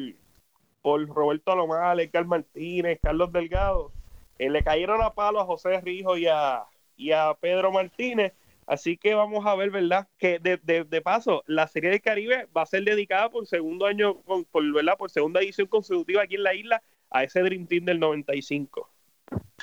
[0.82, 3.94] por Roberto Alomar, Edgar Martínez, Carlos Delgado,
[4.40, 6.66] eh, le cayeron a palo a José Rijo y a,
[7.02, 8.34] y a Pedro Martínez.
[8.66, 10.08] Así que vamos a ver, ¿verdad?
[10.18, 13.86] Que de, de, de paso, la Serie del Caribe va a ser dedicada por segundo
[13.86, 14.98] año, con- por, ¿verdad?
[14.98, 18.90] Por segunda edición consecutiva aquí en la isla a ese Dream Team del 95.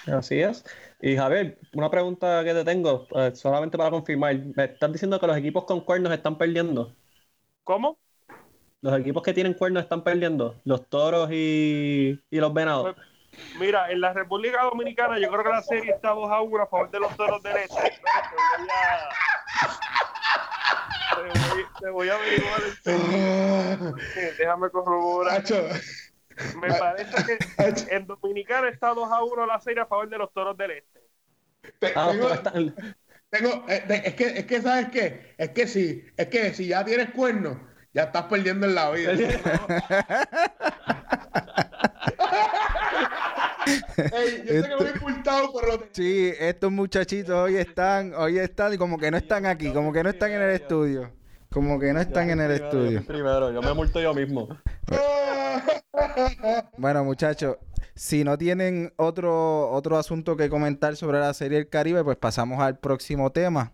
[0.06, 0.64] Así es.
[1.00, 4.36] Y Javier, una pregunta que te tengo, eh, solamente para confirmar.
[4.56, 6.96] ¿Me estás diciendo que los equipos con cuernos están perdiendo?
[7.64, 7.98] ¿Cómo?
[8.80, 10.60] Los equipos que tienen cuernos están perdiendo.
[10.64, 12.94] Los toros y, y los venados.
[13.58, 16.66] Mira, en la República Dominicana yo creo que la serie está 2 a 1 a
[16.66, 17.92] favor de los toros del este.
[21.16, 21.32] Pero
[21.80, 22.14] te voy a...
[22.14, 23.94] Averiguar el
[24.38, 25.42] Déjame corroborar.
[26.60, 27.38] Me parece que
[27.94, 31.00] en Dominicana está 2 a 1 la serie a favor de los toros del este.
[31.80, 32.28] te- Ah, tengo,
[33.30, 35.34] tengo- eh, de- es que, es que, ¿sabes qué?
[35.36, 37.56] Es que si, es que si ya tienes cuernos,
[37.92, 39.12] ya estás perdiendo en la vida.
[43.98, 45.90] Ey, yo sé que me he ocultado, pero lo tengo.
[45.92, 50.02] Sí, estos muchachitos hoy están, hoy están y como que no están aquí, como que
[50.02, 51.10] no están en el estudio.
[51.50, 53.04] Como que no están en el Primero, estudio.
[53.06, 54.48] Primero, yo me multo yo mismo.
[56.76, 57.56] Bueno, muchachos,
[57.94, 62.60] si no tienen otro, otro asunto que comentar sobre la serie del Caribe, pues pasamos
[62.60, 63.72] al próximo tema.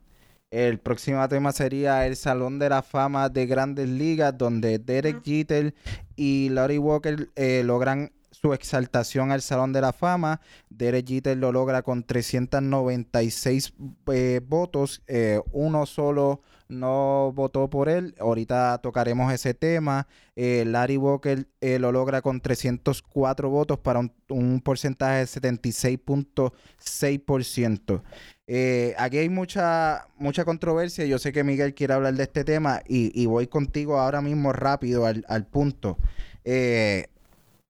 [0.51, 5.75] El próximo tema sería el Salón de la Fama de Grandes Ligas, donde Derek Jeter
[6.17, 8.13] y Larry Walker eh, logran
[8.45, 10.43] su exaltación al Salón de la Fama.
[10.69, 13.73] Derek Jeter lo logra con 396
[14.13, 15.01] eh, votos.
[15.07, 18.15] eh, uno solo no votó por él.
[18.21, 20.07] Ahorita tocaremos ese tema.
[20.37, 28.03] Eh, Larry Walker lo logra con 304 votos para un, porcentaje de 76.6%.
[28.47, 31.07] Eh, aquí hay mucha, mucha controversia.
[31.07, 35.07] Yo sé que Miguel quiere hablar de este tema y, voy contigo ahora mismo rápido
[35.07, 35.97] al, al punto.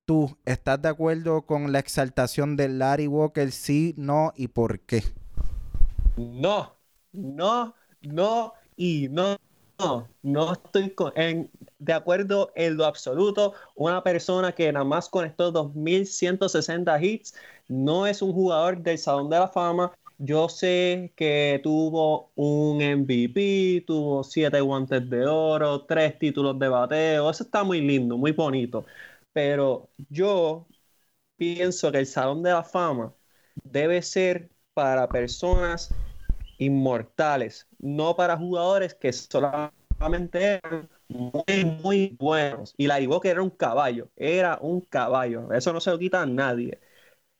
[0.06, 3.50] ¿Tú estás de acuerdo con la exaltación de Larry Walker?
[3.52, 5.02] Sí, no y por qué.
[6.16, 6.76] No,
[7.12, 9.36] no, no y no.
[9.76, 13.54] No, no estoy en- de acuerdo en lo absoluto.
[13.74, 17.34] Una persona que nada más conectó 2.160 hits
[17.66, 19.92] no es un jugador del Salón de la Fama.
[20.16, 27.28] Yo sé que tuvo un MVP, tuvo siete guantes de oro, tres títulos de bateo.
[27.30, 28.86] Eso está muy lindo, muy bonito.
[29.34, 30.66] Pero yo
[31.36, 33.12] pienso que el Salón de la Fama
[33.64, 35.92] debe ser para personas
[36.58, 42.74] inmortales, no para jugadores que solamente eran muy, muy buenos.
[42.76, 45.52] Y Larry Walker era un caballo, era un caballo.
[45.52, 46.80] Eso no se lo quita a nadie.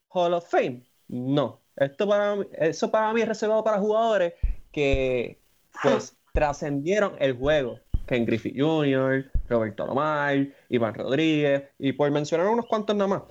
[0.09, 1.63] Hall of Fame, no.
[1.77, 4.35] Esto eso para mí es reservado para jugadores
[4.73, 5.41] que
[5.83, 7.79] pues trascendieron el juego.
[8.07, 13.23] Ken Griffey Jr., Roberto Alomar, Iván Rodríguez, y por mencionar unos cuantos nada más.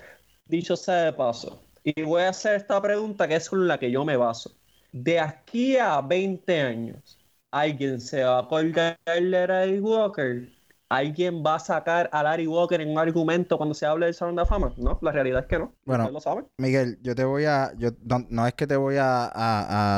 [0.45, 3.91] Dicho sea de paso, y voy a hacer esta pregunta que es con la que
[3.91, 4.57] yo me baso.
[4.91, 7.19] De aquí a 20 años,
[7.51, 10.52] ¿alguien se va a acordar de Larry Walker?
[10.95, 14.35] ¿Alguien va a sacar a Larry Walker en un argumento cuando se hable del Salón
[14.35, 14.73] de la Fama?
[14.77, 15.73] No, la realidad es que no.
[15.85, 16.45] Bueno, lo saben.
[16.57, 19.29] Miguel, yo te voy a, yo no, no es que te voy a, a-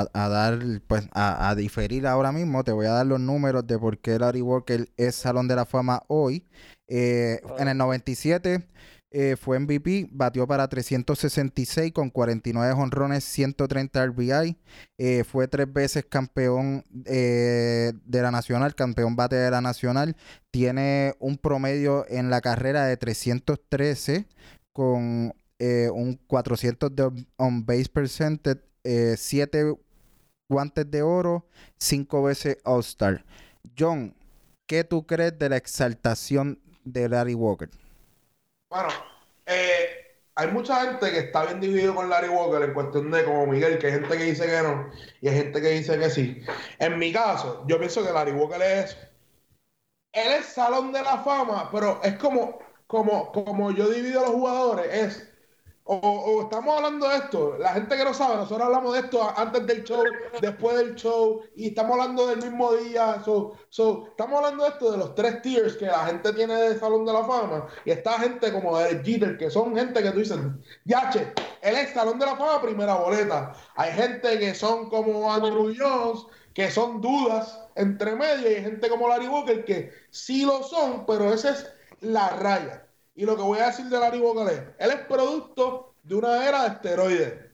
[0.02, 3.68] a- a dar, pues, a, a diferir ahora mismo, te voy a dar los números
[3.68, 6.48] de por qué Larry Walker es Salón de la Fama hoy.
[6.88, 8.68] Eh, en el 97
[9.12, 14.58] eh, fue MVP, batió para 366 con 49 honrones, 130 RBI.
[14.98, 20.16] eh, fue tres veces campeón eh, de la Nacional, campeón bate de la Nacional.
[20.52, 24.26] Tiene un promedio en la carrera de 313
[24.74, 28.62] con eh, un 400 de on- on base percentage,
[29.18, 29.74] 7
[30.50, 33.24] guantes de oro, 5 veces All-Star.
[33.78, 34.14] John,
[34.68, 37.70] ¿qué tú crees de la exaltación de Larry Walker?
[38.70, 38.90] Bueno,
[39.46, 43.48] eh, hay mucha gente que está bien dividido con Larry Walker en cuestión de como
[43.48, 46.42] Miguel, que hay gente que dice que no y hay gente que dice que sí.
[46.80, 48.98] En mi caso, yo pienso que Larry Walker es.
[50.14, 54.32] Él es salón de la fama, pero es como, como, como yo divido a los
[54.32, 55.35] jugadores, es.
[55.88, 59.68] O, estamos hablando de esto, la gente que no sabe, nosotros hablamos de esto antes
[59.68, 60.04] del show,
[60.42, 63.22] después del show, y estamos hablando del mismo día.
[63.24, 66.80] So, so, estamos hablando de esto de los tres tiers que la gente tiene de
[66.80, 70.20] Salón de la Fama, y esta gente como Derek Jeter, que son gente que tú
[70.20, 70.40] dices,
[70.86, 73.54] Yache, él es Salón de la Fama, primera boleta.
[73.76, 78.90] Hay gente que son como Andrew Jones, que son dudas entre medio, y hay gente
[78.90, 82.85] como Larry Walker que sí lo son, pero esa es la raya.
[83.16, 86.48] Y lo que voy a decir de Larry Walker es, él es producto de una
[86.48, 87.52] era de esteroides.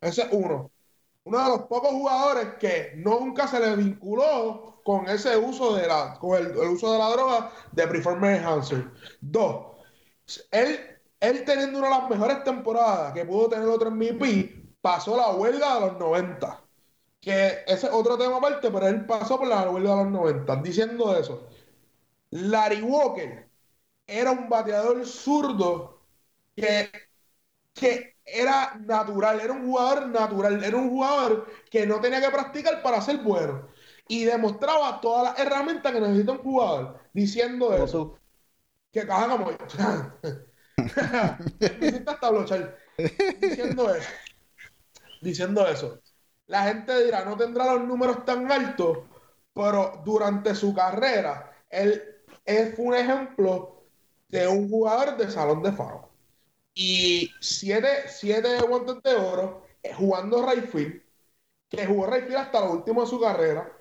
[0.00, 0.70] Ese es uno.
[1.24, 6.18] Uno de los pocos jugadores que nunca se le vinculó con ese uso de la,
[6.18, 8.90] con el, el uso de la droga de Performance Enhancer.
[9.20, 9.68] Dos,
[10.50, 10.78] él,
[11.20, 15.74] él teniendo una de las mejores temporadas que pudo tener otro MVP, pasó la huelga
[15.74, 16.64] de los 90.
[17.20, 20.56] Que ese es otro tema aparte, pero él pasó por la huelga de los 90.
[20.56, 21.48] Diciendo eso,
[22.30, 23.47] Larry Walker
[24.08, 26.02] era un bateador zurdo
[26.56, 26.90] que,
[27.74, 32.82] que era natural, era un jugador natural, era un jugador que no tenía que practicar
[32.82, 33.68] para ser bueno.
[34.08, 38.14] Y demostraba todas las herramientas que necesita un jugador, diciendo Como eso.
[38.14, 38.18] tú.
[38.92, 39.56] Que caja como yo.
[42.06, 42.76] Hasta blochar.
[43.36, 44.18] Diciendo eso.
[45.20, 46.00] Diciendo eso.
[46.46, 48.98] La gente dirá, no tendrá los números tan altos,
[49.52, 52.02] pero durante su carrera, él,
[52.44, 53.77] él fue un ejemplo
[54.28, 56.06] de un jugador de salón de fama.
[56.74, 61.02] Y siete, siete guantes de oro, eh, jugando Rayfield,
[61.68, 63.72] que jugó Rayfield hasta lo último de su carrera.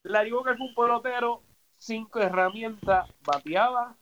[0.04, 1.44] Larry Walker fue un pelotero,
[1.78, 3.96] cinco herramientas, bateaba,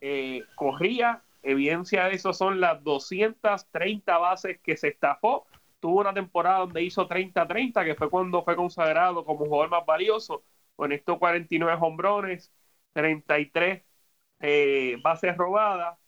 [0.00, 5.46] eh, corría, evidencia de eso son las 230 bases que se estafó.
[5.80, 10.44] Tuvo una temporada donde hizo 30-30, que fue cuando fue consagrado como jugador más valioso.
[10.76, 12.52] Conectó 49 hombrones,
[12.92, 13.84] 33
[14.40, 15.98] eh, bases robadas.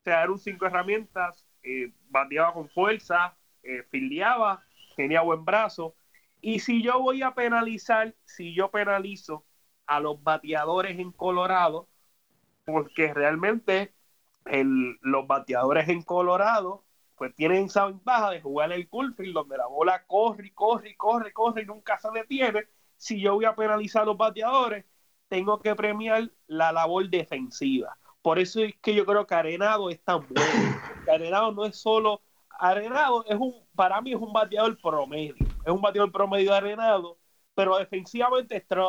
[0.00, 1.46] O sea, eran cinco herramientas.
[1.62, 4.64] eh, bateaba con fuerza, eh, fildeaba,
[4.96, 5.96] tenía buen brazo.
[6.40, 9.44] Y si yo voy a penalizar, si yo penalizo
[9.86, 11.88] a los bateadores en Colorado,
[12.64, 13.95] porque realmente
[14.46, 16.84] el- los bateadores en Colorado
[17.16, 21.62] pues tienen esa ventaja de jugar el Coolfield donde la bola corre corre corre corre
[21.62, 22.64] y nunca se detiene.
[22.96, 24.84] Si yo voy a penalizar a los bateadores,
[25.28, 27.96] tengo que premiar la labor defensiva.
[28.20, 30.80] Por eso es que yo creo que Arenado es tan bueno.
[31.10, 32.20] Arenado no es solo.
[32.58, 35.34] Arenado es un, para mí es un bateador promedio.
[35.64, 37.18] Es un bateador promedio de Arenado,
[37.56, 38.82] pero defensivamente está,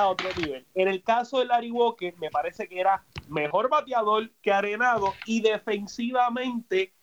[0.00, 0.66] a otro nivel.
[0.72, 5.42] En el caso de Larry Walker, me parece que era mejor bateador que Arenado y
[5.42, 6.94] defensivamente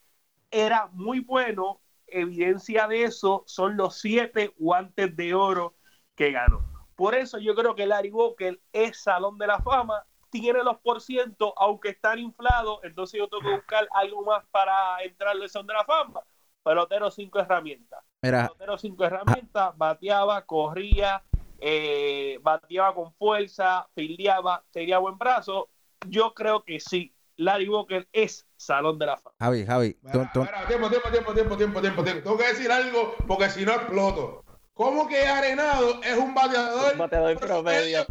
[0.49, 1.80] era muy bueno.
[2.07, 5.76] Evidencia de eso son los siete guantes de oro
[6.15, 6.59] que ganó.
[6.95, 11.01] Por eso yo creo que Larry Walker es Salón de la Fama, tiene los por
[11.01, 15.67] ciento, aunque están inflados, entonces yo tengo que buscar algo más para entrar al Salón
[15.67, 16.22] de la Fama.
[16.64, 18.03] Pelotero cinco herramientas.
[18.22, 21.24] Mira, Pelotero cinco herramientas, bateaba, corría,
[21.59, 25.70] eh, bateaba con fuerza, fildeaba, tenía buen brazo.
[26.07, 29.36] Yo creo que sí, Larry Walker es Salón de la Fama.
[29.39, 32.24] Javi, Javi, tú- Mira, tú- mira, tiempo, tiempo, tiempo, tiempo, tiempo, tiempo, tiempo.
[32.24, 34.43] Tengo que decir algo porque si no exploto.
[34.74, 36.93] ¿Cómo que Arenado es un bateador?
[36.93, 38.05] Un bateador promedio.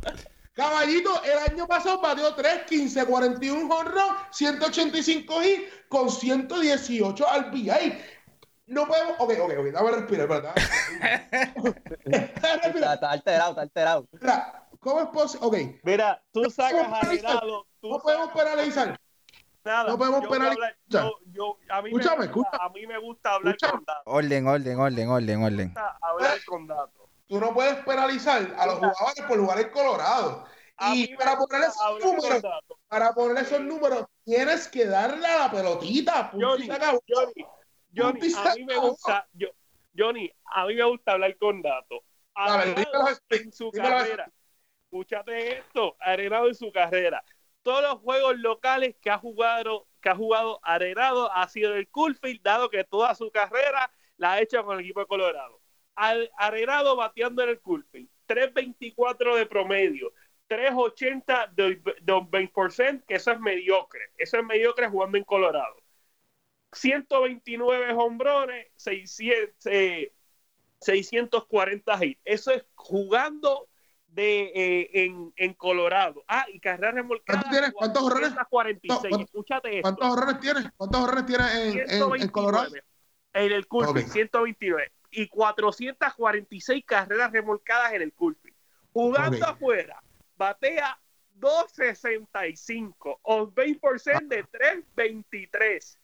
[0.53, 7.99] Caballito, el año pasado batió 3, 15, 41 honrón, 185 hits con 118 RBI.
[8.71, 9.15] No podemos.
[9.19, 10.55] Ok, ok, ok, dame respirar, ¿verdad?
[12.05, 12.55] Está,
[12.95, 14.09] está alterado, está alterado.
[14.13, 15.47] Mira, ¿cómo es posible?
[15.47, 17.31] Ok, Mira, tú sacas podemos a penalizar.
[17.37, 19.01] Arenado, tú no podemos sacas- penalizar.
[19.65, 19.91] nada.
[19.91, 20.77] no podemos a penalizar.
[20.87, 22.65] Yo, yo, a mí Escúchame, me gusta, escucha.
[22.65, 23.73] a mí me gusta hablar Escúchame.
[23.79, 24.03] con datos.
[24.07, 25.57] orden, orden, orden, orden, orden.
[25.57, 27.03] Me gusta hablar con datos.
[27.27, 30.45] Tú no puedes penalizar a los jugadores por jugar en Colorado.
[30.77, 32.43] A Y para poner esos números,
[32.89, 36.31] para poner esos números, tienes que darle a la pelotita.
[36.31, 37.01] punto y Johnny, se acabó.
[37.07, 37.45] Johnny,
[37.95, 38.89] Johnny, a mí me acabó.
[38.91, 39.49] gusta, yo,
[39.97, 42.01] Johnny, a mí me gusta hablar con datos.
[42.35, 44.31] Arenado en su carrera,
[44.85, 47.23] escúchate esto, Arenado en su carrera.
[47.63, 52.41] Todos los juegos locales que ha jugado, que ha jugado Arenado ha sido el Coolfield,
[52.43, 55.61] dado que toda su carrera la ha hecho con el equipo de Colorado.
[55.97, 60.13] Al- Arenado bateando en el Coolfield, 3.24 de promedio,
[60.49, 64.11] 3.80 de, de un 20%, que eso es mediocre.
[64.17, 65.80] Eso es mediocre jugando en Colorado.
[66.73, 70.13] 129 hombrones, 600, eh,
[70.81, 72.21] 640 hits.
[72.25, 73.69] Eso es jugando
[74.09, 76.25] de, eh, en, en Colorado.
[76.27, 77.43] Ah, y carrera remolcada.
[77.43, 77.73] ¿Cuántos?
[77.73, 78.33] ¿Cuántos honrones?
[78.49, 79.01] 446.
[79.11, 79.83] ¿Cuántos- Escúchate esto.
[79.83, 80.65] ¿Cuántos horrores tienes?
[80.77, 82.71] ¿Cuántos horrores tienes en, en, en 129 Colorado?
[83.33, 84.13] en el Coolfield, Ok.
[84.13, 88.57] 129 y 446 carreras remolcadas en el Coolfield.
[88.93, 89.45] Jugando Ok.
[89.45, 90.03] afuera,
[90.37, 90.99] batea
[91.35, 95.99] 265, on 20% de 323,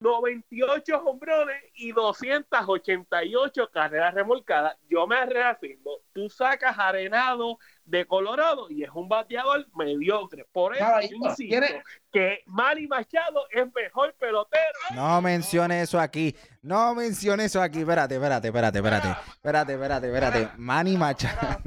[0.00, 4.76] 98 hombrones y 288 carreras remolcadas.
[4.88, 10.46] Yo me reafirmo, tú sacas Arenado de Colorado y es un bateador mediocre.
[10.52, 11.82] Por eso yo insisto tiene-
[12.12, 16.34] que Manny Machado es mejor pelotero No mencione eso aquí.
[16.62, 17.80] No mencione eso aquí.
[17.80, 19.08] Espérate, espérate, espérate, espérate.
[19.34, 20.48] Espérate, espérate, espérate.
[20.56, 21.58] Manny Machado.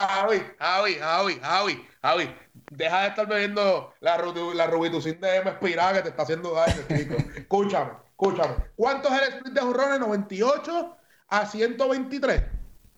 [0.00, 2.34] Javi, Javi, Javi, Javi, Javi.
[2.74, 4.16] Deja de estar bebiendo la,
[4.54, 7.14] la rubitucin de M espirada que te está haciendo daño, chico.
[7.36, 8.54] escúchame, escúchame.
[8.76, 10.00] ¿Cuánto es el split de jonrones?
[10.00, 10.96] 98
[11.28, 12.42] a 123.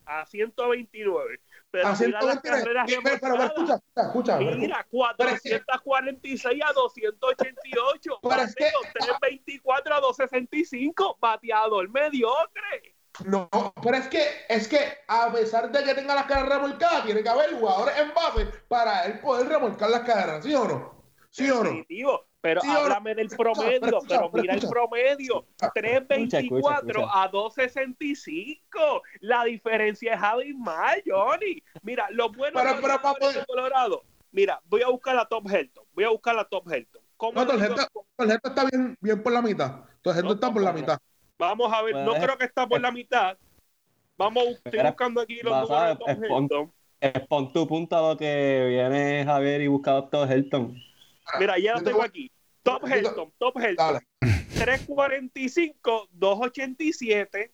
[0.06, 1.40] a 129.
[1.72, 2.62] Pero A mira las 123.
[2.62, 4.38] carreras Pero, pero, escucha, escucha.
[4.38, 4.86] Mira,
[5.18, 8.18] Pero es que- 446 a 288.
[8.22, 11.18] Pero es que- Bateo 324 a 265.
[11.20, 12.94] Bateador mediocre.
[13.24, 13.48] No,
[13.82, 17.28] pero es que, es que a pesar de que tenga las carreras remolcadas, tiene que
[17.28, 20.94] haber jugadores en base para él poder remolcar las carreras, ¿sí o no?
[21.30, 21.62] ¿Sí o no?
[21.64, 22.26] Definitivo.
[22.40, 23.80] Pero Sí, háblame del promedio.
[23.80, 24.72] pero escucha, Pero pero mira el escucha.
[24.74, 25.46] promedio.
[25.72, 27.22] 324 escucha.
[27.22, 29.02] a 265.
[29.20, 31.62] La diferencia es abismal, Johnny.
[31.82, 34.02] Mira, los buenos Pero- pero, de Colorado.
[34.32, 35.84] Mira, voy a buscar a Tom Helton.
[35.94, 37.02] Voy a buscar a Tom Helton.
[37.16, 37.80] ¿Cómo No, tu gente
[38.44, 39.80] está bien, bien por la mitad.
[40.02, 40.98] Tu gente No, está por la mitad.
[41.39, 43.37] Vamos a ver, no Pues, creo que está por la mitad.
[44.16, 46.72] Vamos, a estoy buscando aquí los a números de Tom es pon- Helton.
[47.01, 50.74] Eh, tu punto a lo que viene Javier y busca Doctor Helton.
[51.39, 52.30] Mira, ya lo te tengo aquí.
[52.62, 53.76] Tom te- Helton, Tom Helton.
[53.76, 54.01] Dale.
[54.55, 57.53] 345, 287.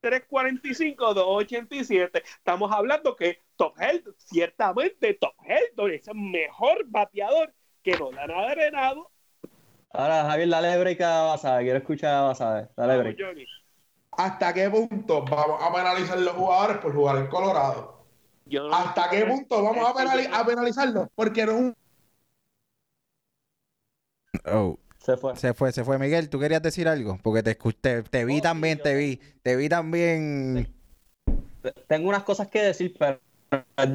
[0.00, 2.22] 345, 287.
[2.24, 7.52] Estamos hablando que Top Helton, ciertamente Top Helton es el mejor bateador
[7.82, 9.10] que nos dan Arenado.
[9.90, 11.60] Ahora, Javier, dale break a Basada.
[11.60, 12.70] Quiero escuchar a Basada.
[12.76, 13.16] Dale break.
[13.18, 13.46] Johnny.
[14.12, 18.04] ¿Hasta qué punto vamos a penalizar los jugadores por jugar en Colorado?
[18.46, 21.08] Yo no- ¿Hasta qué punto vamos a, penali- a penalizarlos?
[21.14, 21.76] Porque no es un
[24.44, 25.36] Oh, Se fue.
[25.36, 25.98] se fue, se fue.
[25.98, 27.18] Miguel, ¿tú querías decir algo?
[27.22, 29.20] Porque te escuché, te vi Oh, también, yo te vi.
[29.42, 30.74] Te vi también.
[31.86, 33.20] Tengo unas cosas que decir, pero
[33.76, 33.86] a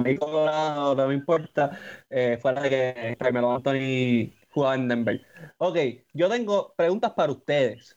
[0.00, 1.78] mí Colorado no me importa.
[2.10, 5.26] Eh, fuera de que Carmelo Anthony jugaba en Denver.
[5.58, 5.76] Ok,
[6.12, 7.96] yo tengo preguntas para ustedes.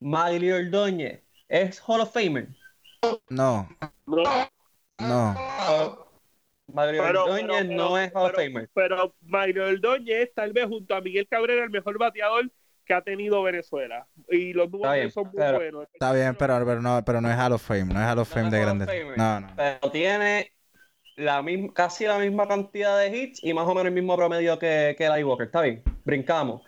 [0.00, 2.48] Maglio Ordóñez es Hall of Famer.
[3.28, 3.68] No,
[4.06, 4.22] No,
[4.98, 5.34] no.
[6.72, 8.70] Maglio Pero- Ordóñez pero- no es Hall of pero- Famer.
[8.72, 12.50] pero Mario Ordóñez, tal vez junto a Miguel Cabrera, el mejor bateador
[12.84, 14.06] que ha tenido Venezuela.
[14.30, 15.86] Y los números bien, son muy pero- buenos.
[15.92, 18.28] Está bien, pero, pero, no, pero no es Hall of Fame, no es Hall of
[18.28, 18.88] Fame de grandes.
[19.16, 19.48] No, no.
[19.56, 20.52] Pero tiene
[21.16, 24.58] la misma, casi la misma cantidad de hits y más o menos el mismo promedio
[24.58, 25.46] que, que Walker.
[25.46, 26.62] Está bien, brincamos.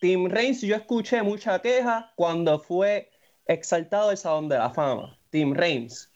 [0.00, 3.10] Tim Reigns, yo escuché mucha queja cuando fue
[3.46, 5.18] exaltado del Salón de la Fama.
[5.30, 6.12] Tim Reigns.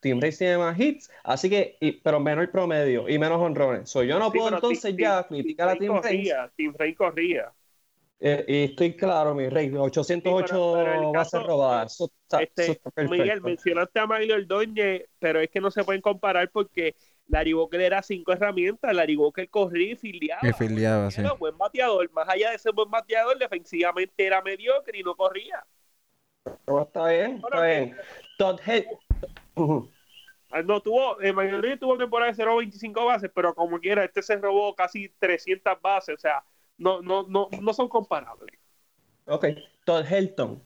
[0.00, 3.90] Tim Reigns tiene más hits, así que, y- pero menor promedio y menos honrones.
[3.90, 6.32] So, yo no Sí, puedo entonces Tim- ya criticar a Tim Reigns.
[6.56, 7.52] Tim Reigns corría.
[8.22, 11.94] Eh, y estoy claro, mi rey, 808 Sí, pero- robadas.
[11.94, 13.22] Eso está, Este, eso está perfecto.
[13.22, 16.94] Miguel, mencionaste a Mario Ordóñez, pero es que no se pueden comparar porque
[17.28, 18.94] Larry Walker era cinco herramientas.
[18.94, 20.46] Larry Walker corría y filiaba.
[20.46, 21.22] Y filiaba, sí.
[21.22, 22.10] Era un buen bateador.
[22.12, 25.64] Más allá de ser buen bateador, defensivamente era mediocre y no corría.
[26.66, 27.96] Pero está bien, está bien.
[28.36, 28.84] Todd Head.
[30.52, 34.20] Ah, No tuvo, eh, Mario Ordóñez tuvo temporada de 0.25 bases, pero como quiera, este
[34.20, 36.16] se robó casi 300 bases.
[36.16, 36.42] O sea,
[36.80, 38.48] no, no, no, no son comparables.
[39.26, 39.46] Ok,
[39.84, 40.62] Todd Helton.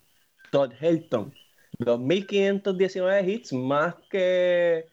[0.50, 1.34] Todd Helton.
[1.78, 4.86] 2.519 hits más que,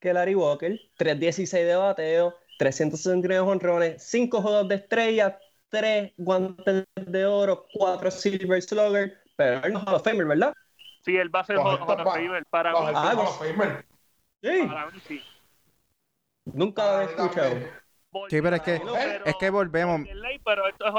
[0.00, 0.78] que Larry Walker.
[0.98, 2.34] 316 de bateo.
[2.58, 4.02] 369 honrones.
[4.02, 5.38] 5 juegos de estrella.
[5.70, 7.66] 3 guantes de oro.
[7.72, 9.18] 4 Silver Slugger.
[9.36, 10.52] Pero él no es Hall of Famer, ¿verdad?
[11.04, 12.44] Sí, él va a ser Hall of Famer.
[12.46, 13.86] Para mí, Hall Ah, of Famer.
[14.42, 15.20] Sí.
[16.44, 17.81] Nunca lo había escuchado.
[18.28, 18.80] Sí, pero es que-
[19.24, 20.00] es que volvemos-
[20.44, 20.92] Pero esto es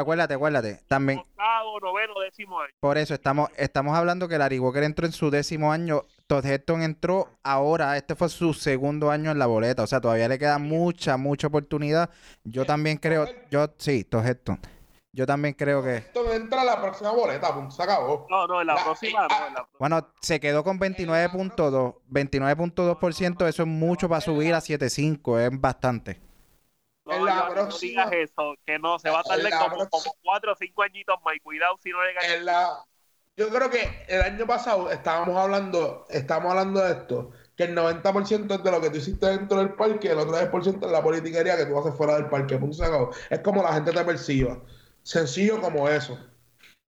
[0.00, 2.72] acuérdate, acuérdate, también, Octavo, noveno, décimo año.
[2.80, 6.82] por eso estamos, estamos hablando que Larry Walker entró en su décimo año, Todd Helton
[6.82, 10.58] entró ahora, este fue su segundo año en la boleta, o sea, todavía le queda
[10.58, 12.10] mucha, mucha oportunidad.
[12.44, 14.24] Yo también creo, yo, sí, Todd
[15.12, 18.26] yo también creo que, Esto entra a la próxima boleta, punto, se acabó.
[18.28, 19.46] No, no, en la La- próxima no.
[19.48, 25.38] En la bueno, se quedó con 29.2, 29.2%, eso es mucho para subir a 7.5,
[25.40, 26.20] es bastante.
[27.06, 30.16] No, En la yo- no digas eso, que no, se va a tardar como, como
[30.22, 31.36] cuatro o cinco añitos más.
[31.36, 32.34] Y cuidado si no le gana.
[32.34, 32.84] En la,
[33.36, 38.54] yo creo que el año pasado estábamos hablando, estábamos hablando de esto, que el 90%
[38.54, 41.56] es de lo que tú hiciste dentro del parque, el otro 10% es la politiquería
[41.56, 42.58] que tú haces fuera del parque.
[42.58, 43.10] Punto.
[43.30, 44.60] Es como la gente te perciba.
[45.02, 46.18] Sencillo como eso.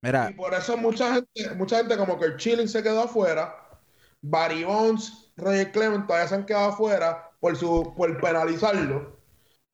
[0.03, 3.55] Mira, Y por eso mucha gente, mucha gente como que el Chilling se quedó afuera,
[4.21, 9.18] Barry Bonds, Roger Clemens todavía se han quedado afuera por su, por penalizarlo.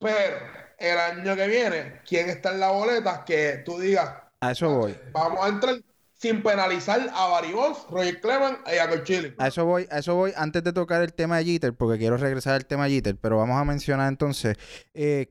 [0.04, 0.36] Pero
[0.78, 3.24] el año que viene, ¿quién está en la boleta?
[3.24, 4.94] Que tú digas, a eso voy.
[5.12, 5.76] vamos a entrar
[6.16, 9.34] sin penalizar a Barry Bonds, Roger Clemens y a Chilling.
[9.38, 12.16] A eso voy, a eso voy antes de tocar el tema de Jeter, porque quiero
[12.18, 14.56] regresar al tema de Jeter, pero vamos a mencionar entonces,
[14.94, 15.26] eh,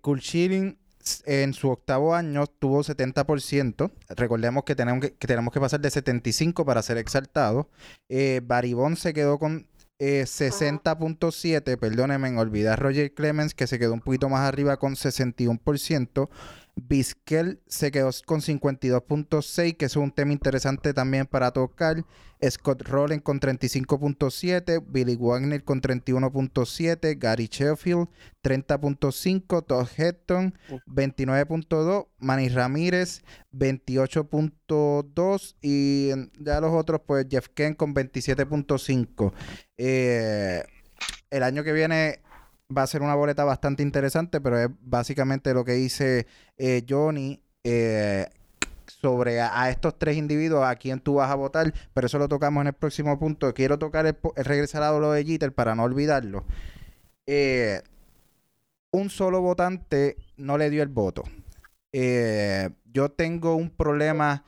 [1.03, 5.79] s- en su octavo año tuvo 70%, recordemos que tenemos que, que tenemos que pasar
[5.79, 7.67] de 75 para ser exaltados,
[8.09, 9.67] eh, Barry Bonds se quedó con
[10.03, 14.95] eh, 60.7, perdónenme, en olvidar Roger Clemens, que se quedó un poquito más arriba con
[14.95, 16.29] 61%,
[16.75, 22.03] Vizquel se quedó con 52.6, que es un tema interesante también para tocar.
[22.49, 28.09] Scott Rowland con 35.7, Billy Wagner con 31.7, Gary Sheffield
[28.43, 30.53] 30.5, Todd Hetton
[30.87, 36.09] 29.2, Manny Ramírez 28.2 y
[36.43, 39.31] ya los otros pues Jeff Ken con 27.5.
[39.77, 40.65] Eh,
[41.29, 42.19] el año que viene
[42.75, 47.41] va a ser una boleta bastante interesante, pero es básicamente lo que dice eh, Johnny
[47.63, 48.27] eh,
[48.85, 52.61] sobre a, estos tres individuos, a quién tú vas a votar, pero eso lo tocamos
[52.61, 53.53] en el próximo punto.
[53.53, 56.45] Quiero tocar el, el regresar a lo de Jeter para no olvidarlo.
[57.25, 57.81] Eh,
[58.91, 61.23] un solo votante no le dio el voto.
[61.91, 64.43] Yo tengo un problema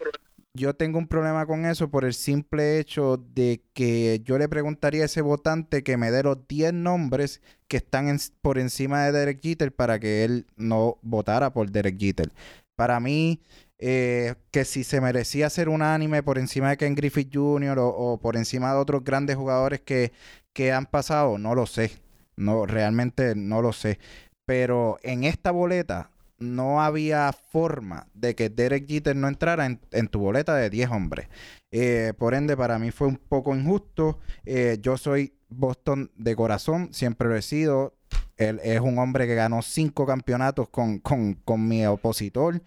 [0.56, 5.03] yo tengo un problema con eso por el simple hecho de que yo le preguntaría
[5.03, 9.41] a ese votante que me dé los 10 nombres que están por encima de Derek
[9.41, 12.32] Jeter para que él no votara por Derek Jeter.
[12.76, 13.41] Para mí,
[13.80, 17.78] eh, que si se merecía ser unánime por encima de Ken Griffith Jr.
[17.80, 20.14] o, o por encima de otros grandes jugadores que,
[20.53, 21.91] que han pasado, no lo sé.
[22.38, 23.99] No, realmente no lo sé.
[24.45, 30.19] Pero en esta boleta no había forma de que Derek Jeter no entrara en, tu
[30.19, 31.27] boleta de 10 hombres.
[31.71, 34.19] Eh, por ende, para mí fue un poco injusto.
[34.45, 37.95] Eh, yo soy Boston de corazón, siempre lo he sido.
[38.38, 42.61] Él es un hombre que ganó cinco campeonatos con, con- con mi opositor.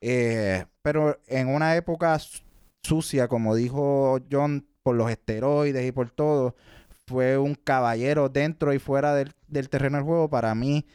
[0.00, 2.40] Eh, pero en una época su-
[2.82, 6.56] sucia, como dijo John, por los esteroides y por todo,
[7.06, 10.28] fue un caballero dentro y fuera del, del terreno del juego.
[10.30, 10.86] Para mí,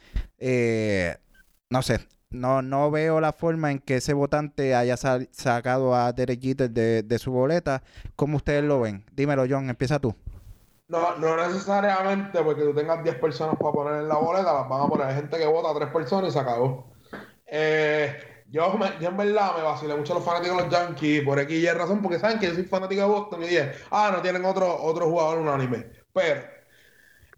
[1.70, 2.00] no sé,
[2.30, 7.18] no, no veo la forma en que ese votante haya sacado a Derek Jeter de,
[7.18, 7.82] su boleta.
[8.16, 9.04] ¿Cómo ustedes lo ven?
[9.12, 10.14] Dímelo, John, empieza tú.
[10.88, 14.82] No, no necesariamente porque tú tengas 10 personas para poner en la boleta, las van
[14.82, 16.90] a poner gente que vota a 3 personas y se acabó.
[17.46, 18.16] Eh,
[18.48, 21.38] yo, me- yo en verdad me vacilé mucho a los fanáticos de los Yankees por
[21.40, 24.22] X Y razón, porque saben que yo soy fanático de Boston y dije, ah, no
[24.22, 25.86] tienen otro, otro jugador unánime.
[26.12, 26.42] Pero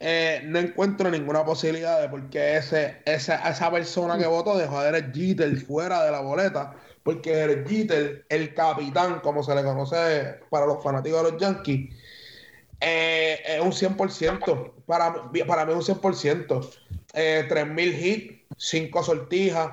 [0.02, 4.78] eh, no encuentro ninguna posibilidad de por qué ese, esa, esa persona que votó dejó
[4.78, 6.74] a Derek Jeter fuera de la boleta.
[7.02, 11.94] Porque Derek Jeter, el capitán, como se le conoce para los fanáticos de los Yankees,
[12.80, 14.72] eh, es un 100%.
[14.86, 16.70] Para, para mí es un 100%.
[17.12, 19.70] Eh, 3.000 hits, 5 sortijas.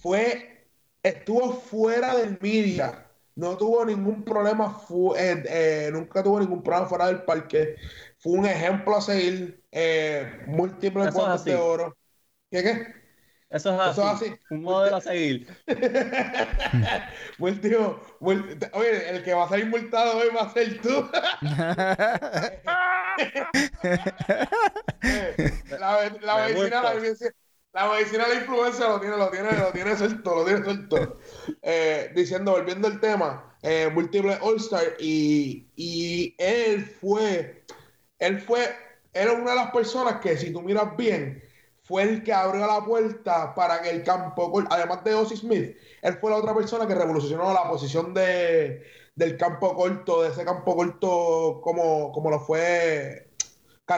[0.00, 0.66] Fue,
[1.02, 3.06] estuvo fuera del media.
[3.34, 7.76] No tuvo ningún problema, fu- eh, eh, nunca tuvo ningún problema fuera del parque.
[8.18, 9.62] Fue un ejemplo a seguir.
[9.70, 11.96] Eh, múltiples Eso de oro.
[12.50, 12.86] ¿Qué qué?
[13.50, 13.90] Eso es así.
[13.90, 14.34] Eso es así.
[14.50, 15.46] Un modelo a seguir.
[18.20, 21.08] Mul- oye, el que va a salir multado hoy va a ser tú.
[25.68, 27.26] la, ve- la Me medicina, la, muerto.
[27.72, 31.18] La medicina de la influencia lo tiene, lo tiene, lo tiene suelto, lo tiene suelto.
[31.62, 37.64] Eh, diciendo, volviendo al tema, eh, múltiple All-Star y, y él fue,
[38.18, 38.68] él fue,
[39.12, 41.42] era una de las personas que si tú miras bien,
[41.84, 46.18] fue el que abrió la puerta para que el campo, además de Ozzy Smith, él
[46.20, 48.82] fue la otra persona que revolucionó la posición de,
[49.14, 53.21] del campo corto, de ese campo corto como, como lo fue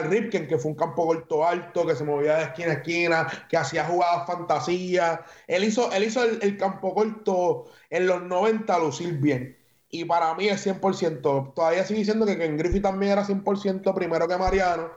[0.01, 3.57] Ripken, que fue un campo corto alto, que se movía de esquina a esquina, que
[3.57, 5.21] hacía jugadas fantasía.
[5.47, 9.57] Él hizo, él hizo el, campo corto en los 90 lucir bien.
[9.89, 11.53] Y para mí es 100%.
[11.53, 14.89] Todavía sigue diciendo que Ken Griffey también era 100% primero que Mariano.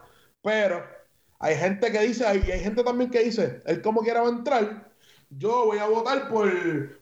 [0.43, 0.85] Pero
[1.39, 4.33] hay gente que dice, hay, hay gente también que dice, él como quiera va a
[4.33, 4.89] entrar,
[5.31, 6.51] yo voy a votar por,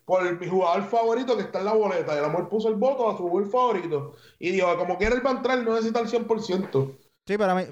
[0.04, 2.14] por mi jugador favorito que está en la boleta.
[2.14, 4.14] Y el amor puso el voto a su jugador favorito.
[4.38, 6.96] Y dijo, como quiera él va a entrar, no necesita el 100%.
[7.26, 7.62] Sí, para mí,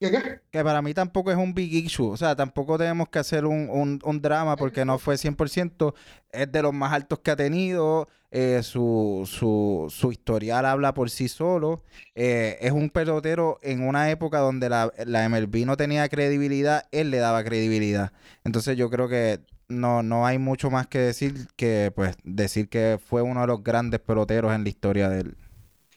[0.00, 0.40] ¿qué qué?
[0.50, 2.08] que para mí tampoco es un big issue.
[2.10, 5.94] O sea, tampoco tenemos que hacer un, un- un drama porque no fue 100%.
[6.30, 8.08] Es de los más altos que ha tenido.
[8.30, 11.82] eh, su, su, su historial habla por sí solo.
[12.14, 16.86] eh, es un pelotero en una época donde la, la MLB no tenía credibilidad.
[16.92, 18.12] Él le daba credibilidad.
[18.44, 22.98] Entonces yo creo que no, no hay mucho más que decir que pues decir que
[23.04, 25.36] fue uno de los grandes peloteros en la historia del...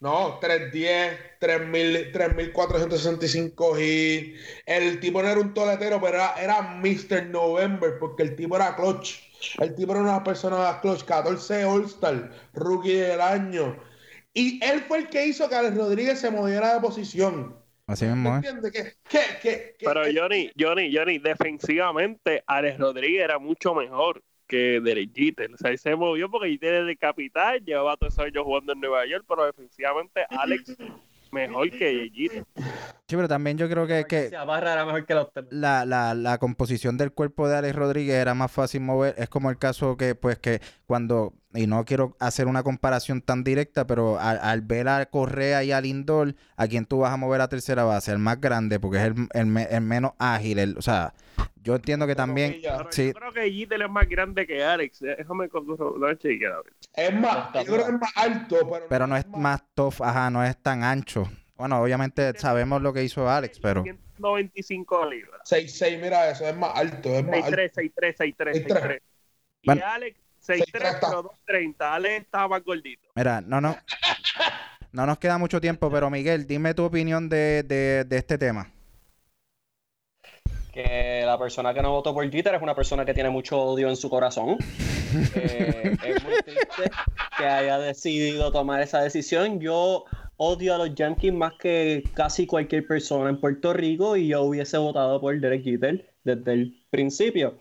[0.02, 4.40] No, 310, 3000, 3465 hits.
[4.66, 7.26] El tipo no era un toletero, pero era, era Mr.
[7.28, 9.20] November, porque el tipo era clutch.
[9.60, 13.78] El tipo era una persona clutch, 14 All-Star, rookie del año.
[14.34, 17.58] Y él fue el que hizo que Alex Rodríguez se moviera de posición.
[17.88, 18.42] Así ¿Me mismo, ¿eh?
[19.42, 25.54] que- Pero Johnny, Johnny, Johnny, defensivamente, Alex Rodríguez era mucho mejor que Derek Jeter.
[25.54, 28.74] O sea, él se movió porque Jeter era el capitán, llevaba todos esos años jugando
[28.74, 30.76] en Nueva York, pero defensivamente Alex
[31.32, 32.44] mejor que Jeter.
[33.08, 35.46] Sí, pero también yo creo que, que era mejor que los tres.
[35.52, 39.16] la, la, la composición del cuerpo de Alex Rodríguez era más fácil mover.
[39.18, 43.44] Es como el caso que, pues, que cuando, y no quiero hacer una comparación tan
[43.44, 47.18] directa, pero al, al ver a Correa y a Lindor, ¿a quién tú vas a
[47.18, 48.12] mover a tercera base?
[48.12, 50.60] El más grande, porque es el, el el menos ágil.
[50.60, 51.14] el- o sea,
[51.64, 52.54] yo entiendo que también...
[52.92, 55.00] Sí, yo creo que Jeter es más grande que Alex.
[55.00, 55.66] Déjame con
[56.94, 60.30] es más, yo creo que es más alto, pero, pero no es más tough, ajá,
[60.30, 61.30] no es tan ancho.
[61.58, 63.84] Bueno, obviamente sabemos lo que hizo Alex, pero...
[63.84, 65.42] 195 libras.
[65.44, 67.50] 6'6, mira eso, es más alto, es más alto.
[67.50, 68.64] 6'3, 6'3, 6'3, 6'3.
[68.66, 69.02] 6'3.
[69.62, 69.82] Y Bueno.
[69.86, 70.20] Alex,
[70.50, 71.08] 6'3 6'3, está.
[71.08, 71.76] pero 2'30.
[71.80, 73.08] Alex estaba más gordito.
[73.16, 73.76] Mira, no, no.
[74.92, 78.72] No nos queda mucho tiempo, pero Miguel, dime tu opinión de, de, de este tema.
[80.72, 83.90] que la persona que no votó por Jeter es una persona que tiene mucho odio
[83.90, 84.58] en su corazón.
[85.34, 86.92] Eh, es muy triste
[87.36, 89.60] que haya decidido tomar esa decisión.
[89.60, 94.44] Yo odio a los Yankees más que casi cualquier persona en Puerto Rico y yo
[94.44, 97.58] hubiese votado por Derek Jeter desde el principio.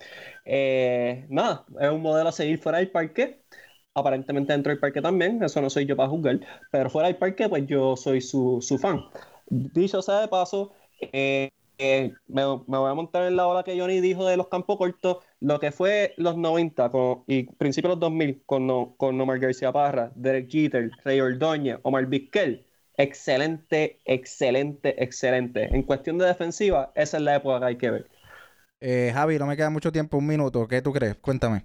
[0.51, 3.43] Eh, nada, es un modelo a seguir fuera del parque.
[3.95, 6.41] Aparentemente dentro del parque también, eso no soy yo para juzgar,
[6.71, 9.01] pero fuera del parque pues yo soy su, su fan.
[9.51, 13.79] Dicho sea de paso, eh, eh, me, me voy a montar en la ola que
[13.79, 17.95] Johnny dijo de los campos cortos, lo que fue los 90 con- y principios de
[17.97, 22.67] los 2000 con, no, con Nomar García Parra, Derek Jeter, Rey Ordóñez, Omar Vizquel.
[22.97, 25.65] Excelente, excelente, excelente.
[25.75, 28.11] En cuestión de defensiva, esa es la época que hay que ver.
[28.81, 30.67] Eh, Javi, no me queda mucho tiempo, un minuto.
[30.69, 31.17] ¿Qué tú crees?
[31.17, 31.65] Cuéntame.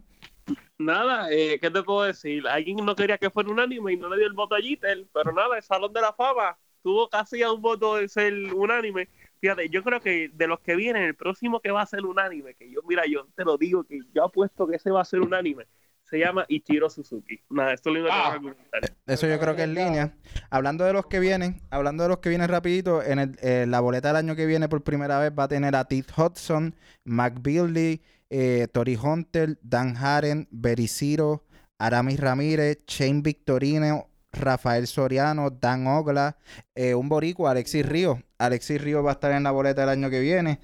[0.78, 2.48] Nada, eh, ¿qué te puedo decir?
[2.48, 5.32] Alguien no quería que fuera unánime y no le dio el voto a Jeter, pero
[5.32, 9.08] nada, el Salón de la Fama tuvo casi a un voto de ser unánime.
[9.40, 12.56] Fíjate, yo creo que de los que vienen, el próximo que va a ser unánime,
[12.56, 15.22] que yo, mira, yo te lo digo, que yo apuesto que ese va a ser
[15.22, 15.66] unánime,
[16.14, 17.40] se llama Ichiro Suzuki.
[17.50, 18.28] Nada, esto lo iba Ah.
[18.28, 18.82] a argumentar.
[19.08, 20.14] Eso yo creo que es línea.
[20.52, 23.80] Hablando de los que vienen, hablando de los que vienen rapidito, en el- eh, la
[23.80, 27.42] boleta del año que viene por primera vez va a tener a Ted Hudson, Mac
[27.42, 31.46] Beasley, eh, Tori Hunter, Dan Haren, Bericiro,
[31.80, 36.38] Aramis Ramírez, Shane Victorino, Rafael Soriano, Dan Ogla,
[36.76, 38.22] eh, un boricua, Alexis Río.
[38.38, 40.60] Alexis Río va a estar en la boleta el año que viene.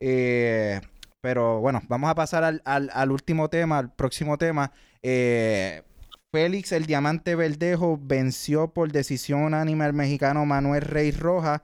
[0.00, 0.80] Eh,
[1.20, 4.72] pero bueno, vamos a pasar al, al- al último tema, al próximo tema.
[5.02, 5.82] Eh,
[6.30, 11.60] Félix el Diamante Verdejo venció por decisión unánime al mexicano Manuel Rey Rojas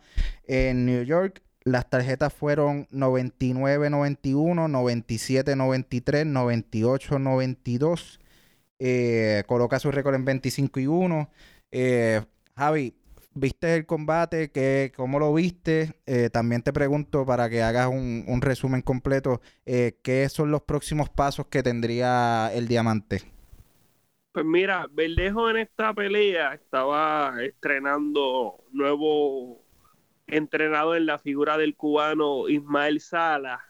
[0.46, 1.42] en New York.
[1.64, 8.18] Las tarjetas fueron 99-91, 97-93, 98-92.
[8.78, 11.30] Eh, coloca su récord en 25 y 1.
[11.70, 12.22] Eh,
[12.56, 12.94] Javi,
[13.38, 14.50] ¿viste el combate?
[14.50, 16.00] ¿Qué, ¿Cómo lo viste?
[16.06, 19.40] Eh, también te pregunto para que hagas un, resumen completo.
[19.66, 23.22] eh, ¿Qué son los próximos pasos que tendría el diamante?
[24.32, 29.64] Pues mira, Verdejo en esta pelea estaba estrenando nuevo
[30.26, 33.64] entrenador en la figura del cubano Ismael Sala.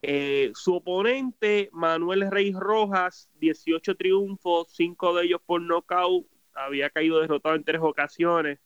[0.00, 7.20] Eh, su oponente, Manuel Rey Rojas, 18 triunfos, 5 de ellos por nocaut, había caído
[7.20, 8.58] derrotado en tres ocasiones,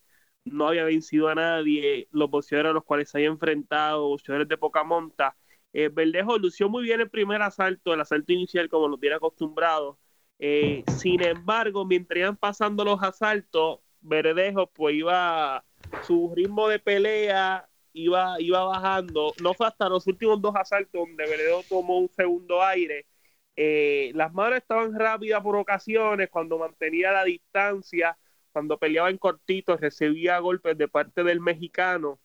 [0.52, 4.56] no había vencido a nadie, los boxeadores a los cuales se había enfrentado, boxeadores de
[4.58, 5.36] poca monta.
[5.72, 9.98] Eh, Verdejo lució muy bien el primer asalto, el asalto inicial como lo tiene acostumbrado.
[10.38, 15.64] Eh, sin embargo, mientras iban pasando los asaltos, Verdejo pues iba,
[16.02, 19.32] su ritmo de pelea iba, iba bajando.
[19.42, 23.06] No fue hasta los últimos dos asaltos donde Verdejo tomó un segundo aire.
[23.56, 28.16] Eh, las manos estaban rápidas por ocasiones, cuando mantenía la distancia,
[28.58, 32.18] cuando peleaba en cortitos, recibía golpes de parte del mexicano.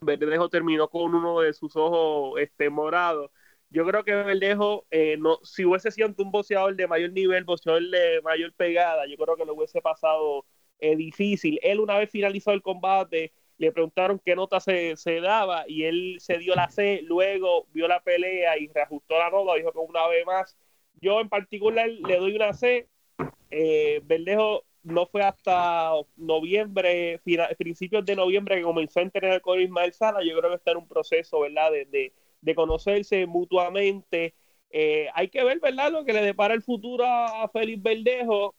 [0.00, 3.30] Verdejo terminó con uno de sus ojos este, morados
[3.70, 7.82] yo creo que Verdejo, eh, no, si hubiese sido un boxeador de mayor nivel, boxeador
[7.88, 10.44] de mayor pegada, yo creo que lo hubiese pasado
[10.80, 11.58] eh, difícil.
[11.62, 16.16] Él una vez finalizó el combate, le preguntaron qué nota se, se, daba y él
[16.18, 20.08] se dio la C, luego vio la pelea y reajustó la nota, dijo que una
[20.08, 20.56] vez más.
[21.00, 22.88] Yo en particular le doy una C.
[23.52, 27.20] Eh, Verdejo no fue hasta noviembre,
[27.58, 30.24] principios de noviembre que comenzó a entrenar con Ismael Sala.
[30.24, 31.70] Yo creo que está en un proceso, ¿verdad?
[31.72, 34.34] De, de, de conocerse mutuamente.
[34.70, 38.54] Eh, hay que ver, ¿verdad?, lo que le depara el futuro a, a Félix Verdejo.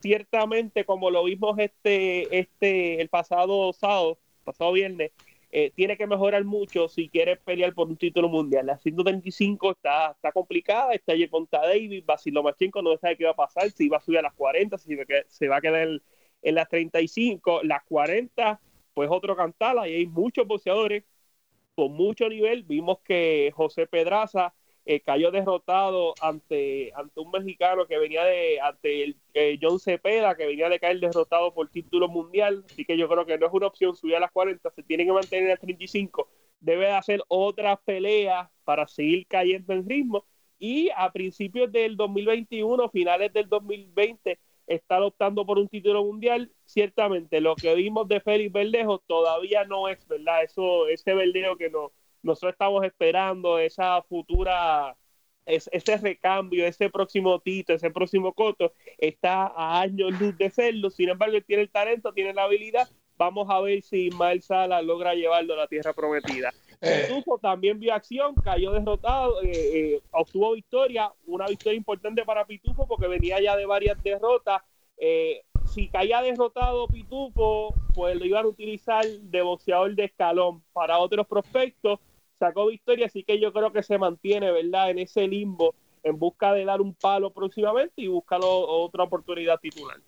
[0.00, 5.10] Ciertamente, como lo vimos este, este, el pasado sábado, pasado viernes,
[5.50, 8.66] eh, tiene que mejorar mucho si quiere pelear por un título mundial.
[8.66, 13.30] La 135 está, está complicada, está allí contra David, Basil Lomachenko no sabe qué va
[13.30, 14.96] a pasar, si va a subir a las 40, si
[15.26, 15.88] se va a quedar
[16.42, 18.60] en las 35, las 40,
[18.94, 21.04] pues otro cantal, ahí hay muchos boxeadores
[21.74, 22.64] con mucho nivel.
[22.64, 24.52] Vimos que José Pedraza
[24.90, 30.34] eh, cayó derrotado ante, ante un mexicano que venía de, ante el, eh, John Cepeda,
[30.34, 32.64] que venía de caer derrotado por título mundial.
[32.64, 35.04] Así que yo creo que no es una opción subir a las 40, se tiene
[35.04, 36.30] que mantener a 35.
[36.60, 40.24] Debe de hacer otras peleas para seguir cayendo en ritmo.
[40.58, 46.50] Y a principios del 2021, finales del 2020, está optando por un título mundial.
[46.64, 50.44] Ciertamente, lo que vimos de Félix Verdejo todavía no es verdad.
[50.44, 51.92] Eso, ese Verdejo que no,
[52.22, 54.96] nosotros estamos esperando, esa futura,
[55.46, 60.90] es, ese recambio, ese próximo Tito, ese próximo Coto, está a años luz de serlo.
[60.90, 62.88] Sin embargo, él tiene el talento, tiene la habilidad.
[63.16, 66.52] Vamos a ver si Ismael Sala logra llevarlo a la tierra prometida.
[66.80, 72.46] Eh, Pitufo también vio acción, cayó derrotado, eh, eh, obtuvo victoria, una victoria importante para
[72.46, 74.62] Pitufo porque venía ya de varias derrotas.
[74.96, 80.98] Eh, si caía derrotado Pitufo, pues lo iban a utilizar de boxeador de escalón para
[80.98, 81.98] otros prospectos.
[82.38, 84.90] Sacó victoria, así que yo creo que se mantiene, ¿verdad?
[84.90, 89.98] En ese limbo en busca de dar un palo próximamente y buscar otra oportunidad titular.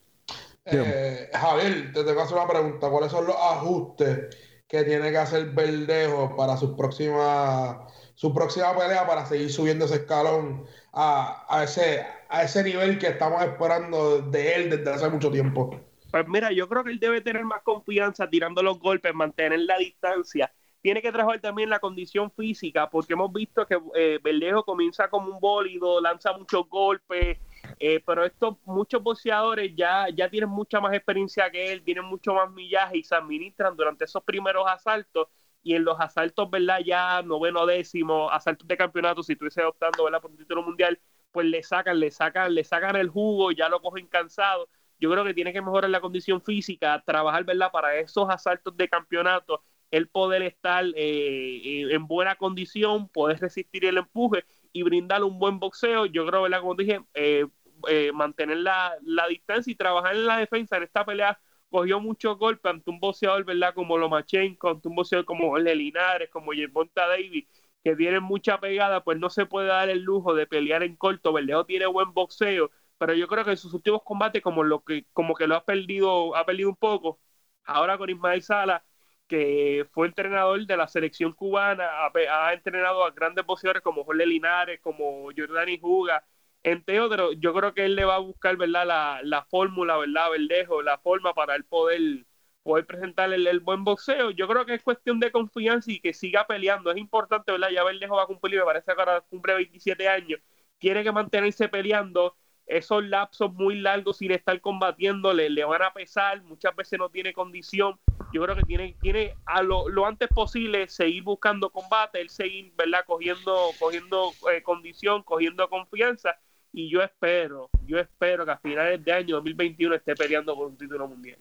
[0.64, 2.90] Eh, Javier, te tengo que hacer una pregunta.
[2.90, 4.36] ¿Cuáles son los ajustes
[4.68, 9.96] que tiene que hacer Verdejo para su próxima, su próxima pelea para seguir subiendo ese
[9.96, 15.30] escalón a, a, ese, a ese nivel que estamos esperando de él desde hace mucho
[15.30, 15.70] tiempo?
[16.10, 19.78] Pues mira, yo creo que él debe tener más confianza tirando los golpes, mantener la
[19.78, 20.52] distancia.
[20.82, 25.30] Tiene que trabajar también la condición física, porque hemos visto que eh, Verdejo comienza como
[25.30, 27.38] un bólido, lanza muchos golpes,
[27.78, 32.32] eh, pero estos muchos boxeadores ya, ya tienen mucha más experiencia que él, tienen mucho
[32.32, 35.28] más millaje y se administran durante esos primeros asaltos.
[35.62, 36.78] Y en los asaltos, ¿verdad?
[36.82, 40.22] Ya noveno décimo, asaltos de campeonato, si estuviese optando, ¿verdad?
[40.22, 40.98] Por un título mundial,
[41.30, 44.68] pues le sacan, le sacan, le sacan el jugo, ya lo cogen cansado.
[44.98, 47.70] Yo creo que tiene que mejorar la condición física, trabajar, ¿verdad?
[47.70, 53.98] Para esos asaltos de campeonato, el poder estar eh, en buena condición, poder resistir el
[53.98, 56.06] empuje y brindarle un buen boxeo.
[56.06, 56.60] Yo creo, ¿verdad?
[56.60, 57.46] Como dije, eh,
[57.88, 60.76] eh, mantener la, la, distancia y trabajar en la defensa.
[60.76, 63.74] En esta pelea cogió muchos golpes ante un boxeador, ¿verdad?
[63.74, 67.46] Como Lomachenko, ante un boxeador como Jorge Linares, como Yerbonta Davis,
[67.82, 71.32] que tienen mucha pegada, pues no se puede dar el lujo de pelear en corto.
[71.32, 75.06] Verdejo tiene buen boxeo, pero yo creo que en sus últimos combates como lo que
[75.12, 77.20] como que lo ha perdido ha perdido un poco.
[77.64, 78.84] Ahora con Ismael Sala,
[79.30, 84.80] que fue entrenador de la selección cubana, ha, entrenado a grandes boxeadores como Jorge Linares,
[84.80, 86.24] como Jordani Juga,
[86.64, 88.86] entre otros, yo creo que él le va a buscar, ¿verdad?
[88.86, 90.30] La, la fórmula, ¿verdad?
[90.32, 92.26] Verdejo, la forma para él poder,
[92.64, 94.30] poder presentarle el, el, buen boxeo.
[94.32, 96.90] Yo creo que es cuestión de confianza y que siga peleando.
[96.90, 97.70] Es importante, ¿verdad?
[97.70, 100.40] Ya Verdejo va a cumplir, me parece que ahora cumple 27 años.
[100.78, 102.36] Tiene que mantenerse peleando.
[102.70, 106.42] Esos lapsos muy largos sin estar combatiendo le, van a pesar.
[106.42, 107.98] Muchas veces no tiene condición.
[108.32, 112.72] Yo creo que tiene, tiene a lo, lo antes posible seguir buscando combate, él seguir,
[112.76, 113.04] ¿verdad?
[113.06, 116.36] Cogiendo, cogiendo eh, condición, cogiendo confianza
[116.72, 120.76] y yo espero, yo espero que a finales de año 2021 esté peleando por un
[120.76, 121.38] título mundial.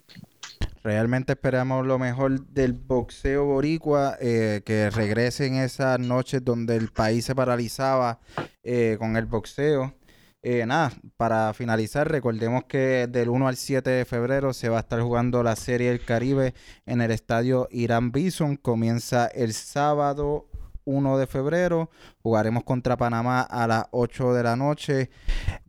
[0.84, 7.26] Realmente esperamos lo mejor del boxeo boricua, eh, que regresen esas noches donde el país
[7.26, 8.20] se paralizaba
[8.64, 9.94] eh, con el boxeo.
[10.42, 14.80] Eh, nada, para finalizar, recordemos que del 1 al 7 de febrero se va a
[14.80, 16.54] estar jugando la Serie del Caribe
[16.86, 18.56] en el estadio Irán Bison.
[18.56, 20.48] Comienza el sábado
[20.86, 21.90] 1 de febrero.
[22.24, 25.10] Jugaremos contra Panamá a las 8 de la noche.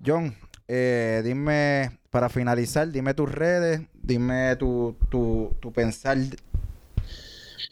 [0.05, 0.37] John,
[0.69, 6.17] eh, dime, para finalizar, dime tus redes, dime tu, tu, tu pensar.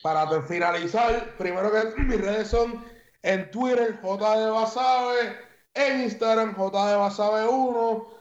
[0.03, 2.85] Para finalizar, primero que mis redes son
[3.23, 5.48] en Twitter, J de Basabe,
[5.79, 8.19] en Instagram, J de Basabe 1.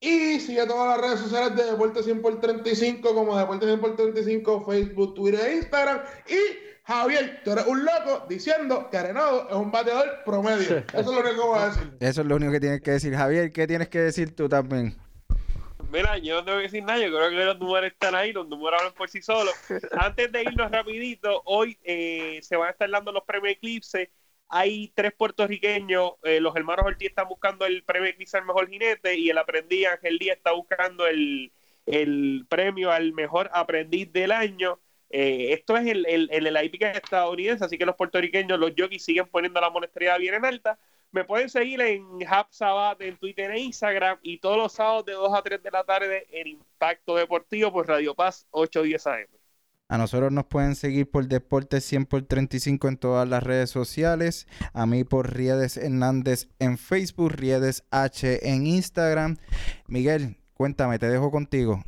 [0.00, 3.96] Y sigue todas las redes sociales de Deporte 100 por 35 como Deporte 100 por
[3.96, 6.02] 35, Facebook, Twitter e Instagram.
[6.28, 10.84] Y Javier, tú eres un loco diciendo que Arenado es un bateador promedio.
[10.92, 11.96] Eso es lo único que voy a decir.
[11.98, 13.14] Eso es lo único que tienes que decir.
[13.14, 14.94] Javier, ¿qué tienes que decir tú también?
[15.90, 18.46] Mira, yo no tengo que decir nada, yo creo que los números están ahí, los
[18.46, 19.54] números hablan por sí solos.
[19.98, 24.10] Antes de irnos rapidito, hoy eh, se van a estar dando los premios Eclipse.
[24.48, 29.18] Hay tres puertorriqueños, eh, los hermanos Ortiz están buscando el premio Eclipse al mejor jinete
[29.18, 31.52] y el aprendiz Ángel Díaz está buscando el,
[31.86, 34.78] el premio al mejor aprendiz del año.
[35.10, 39.26] Eh, esto es el, el, el, hípica estadounidense, así que los puertorriqueños, los jockeys siguen
[39.28, 40.78] poniendo la monetariedad bien en alta.
[41.12, 45.12] Me pueden seguir en Hub Sabat en Twitter e Instagram y todos los sábados de
[45.12, 49.45] 2 a 3 de la tarde en Impacto Deportivo por Radio Paz 810 AM.
[49.88, 54.48] A nosotros nos pueden seguir por Deportes 100 por 35 en todas las redes sociales.
[54.72, 59.36] A mí por Riedes Hernández en Facebook, Riedes H en Instagram.
[59.86, 61.84] Miguel, cuéntame, te dejo contigo.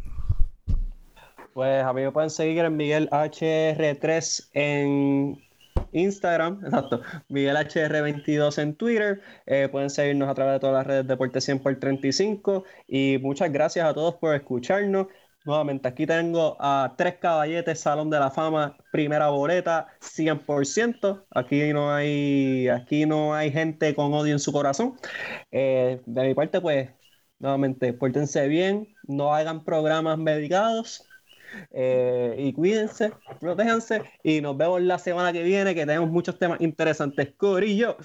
[1.55, 5.43] Pues a mí me pueden seguir en Miguel HR3 en
[5.91, 9.21] Instagram, exacto, Miguel HR22 en Twitter.
[9.47, 12.63] Eh, pueden seguirnos a través de todas las redes Deporte 100 por 35.
[12.87, 15.09] Y muchas gracias a todos por escucharnos.
[15.49, 21.25] Nuevamente, aquí tengo a tres caballetes, Salón de la Fama, primera boleta, 100%.
[21.31, 24.99] Aquí no hay, aquí no hay gente con odio en su corazón.
[25.51, 26.91] Eh, de mi parte, pues,
[27.39, 31.09] nuevamente, pórtense bien, no hagan programas medicados.
[31.71, 36.61] Eh, y cuídense, protéjanse y nos vemos la semana que viene que tenemos muchos temas
[36.61, 37.35] interesantes.
[37.39, 37.97] Corillo.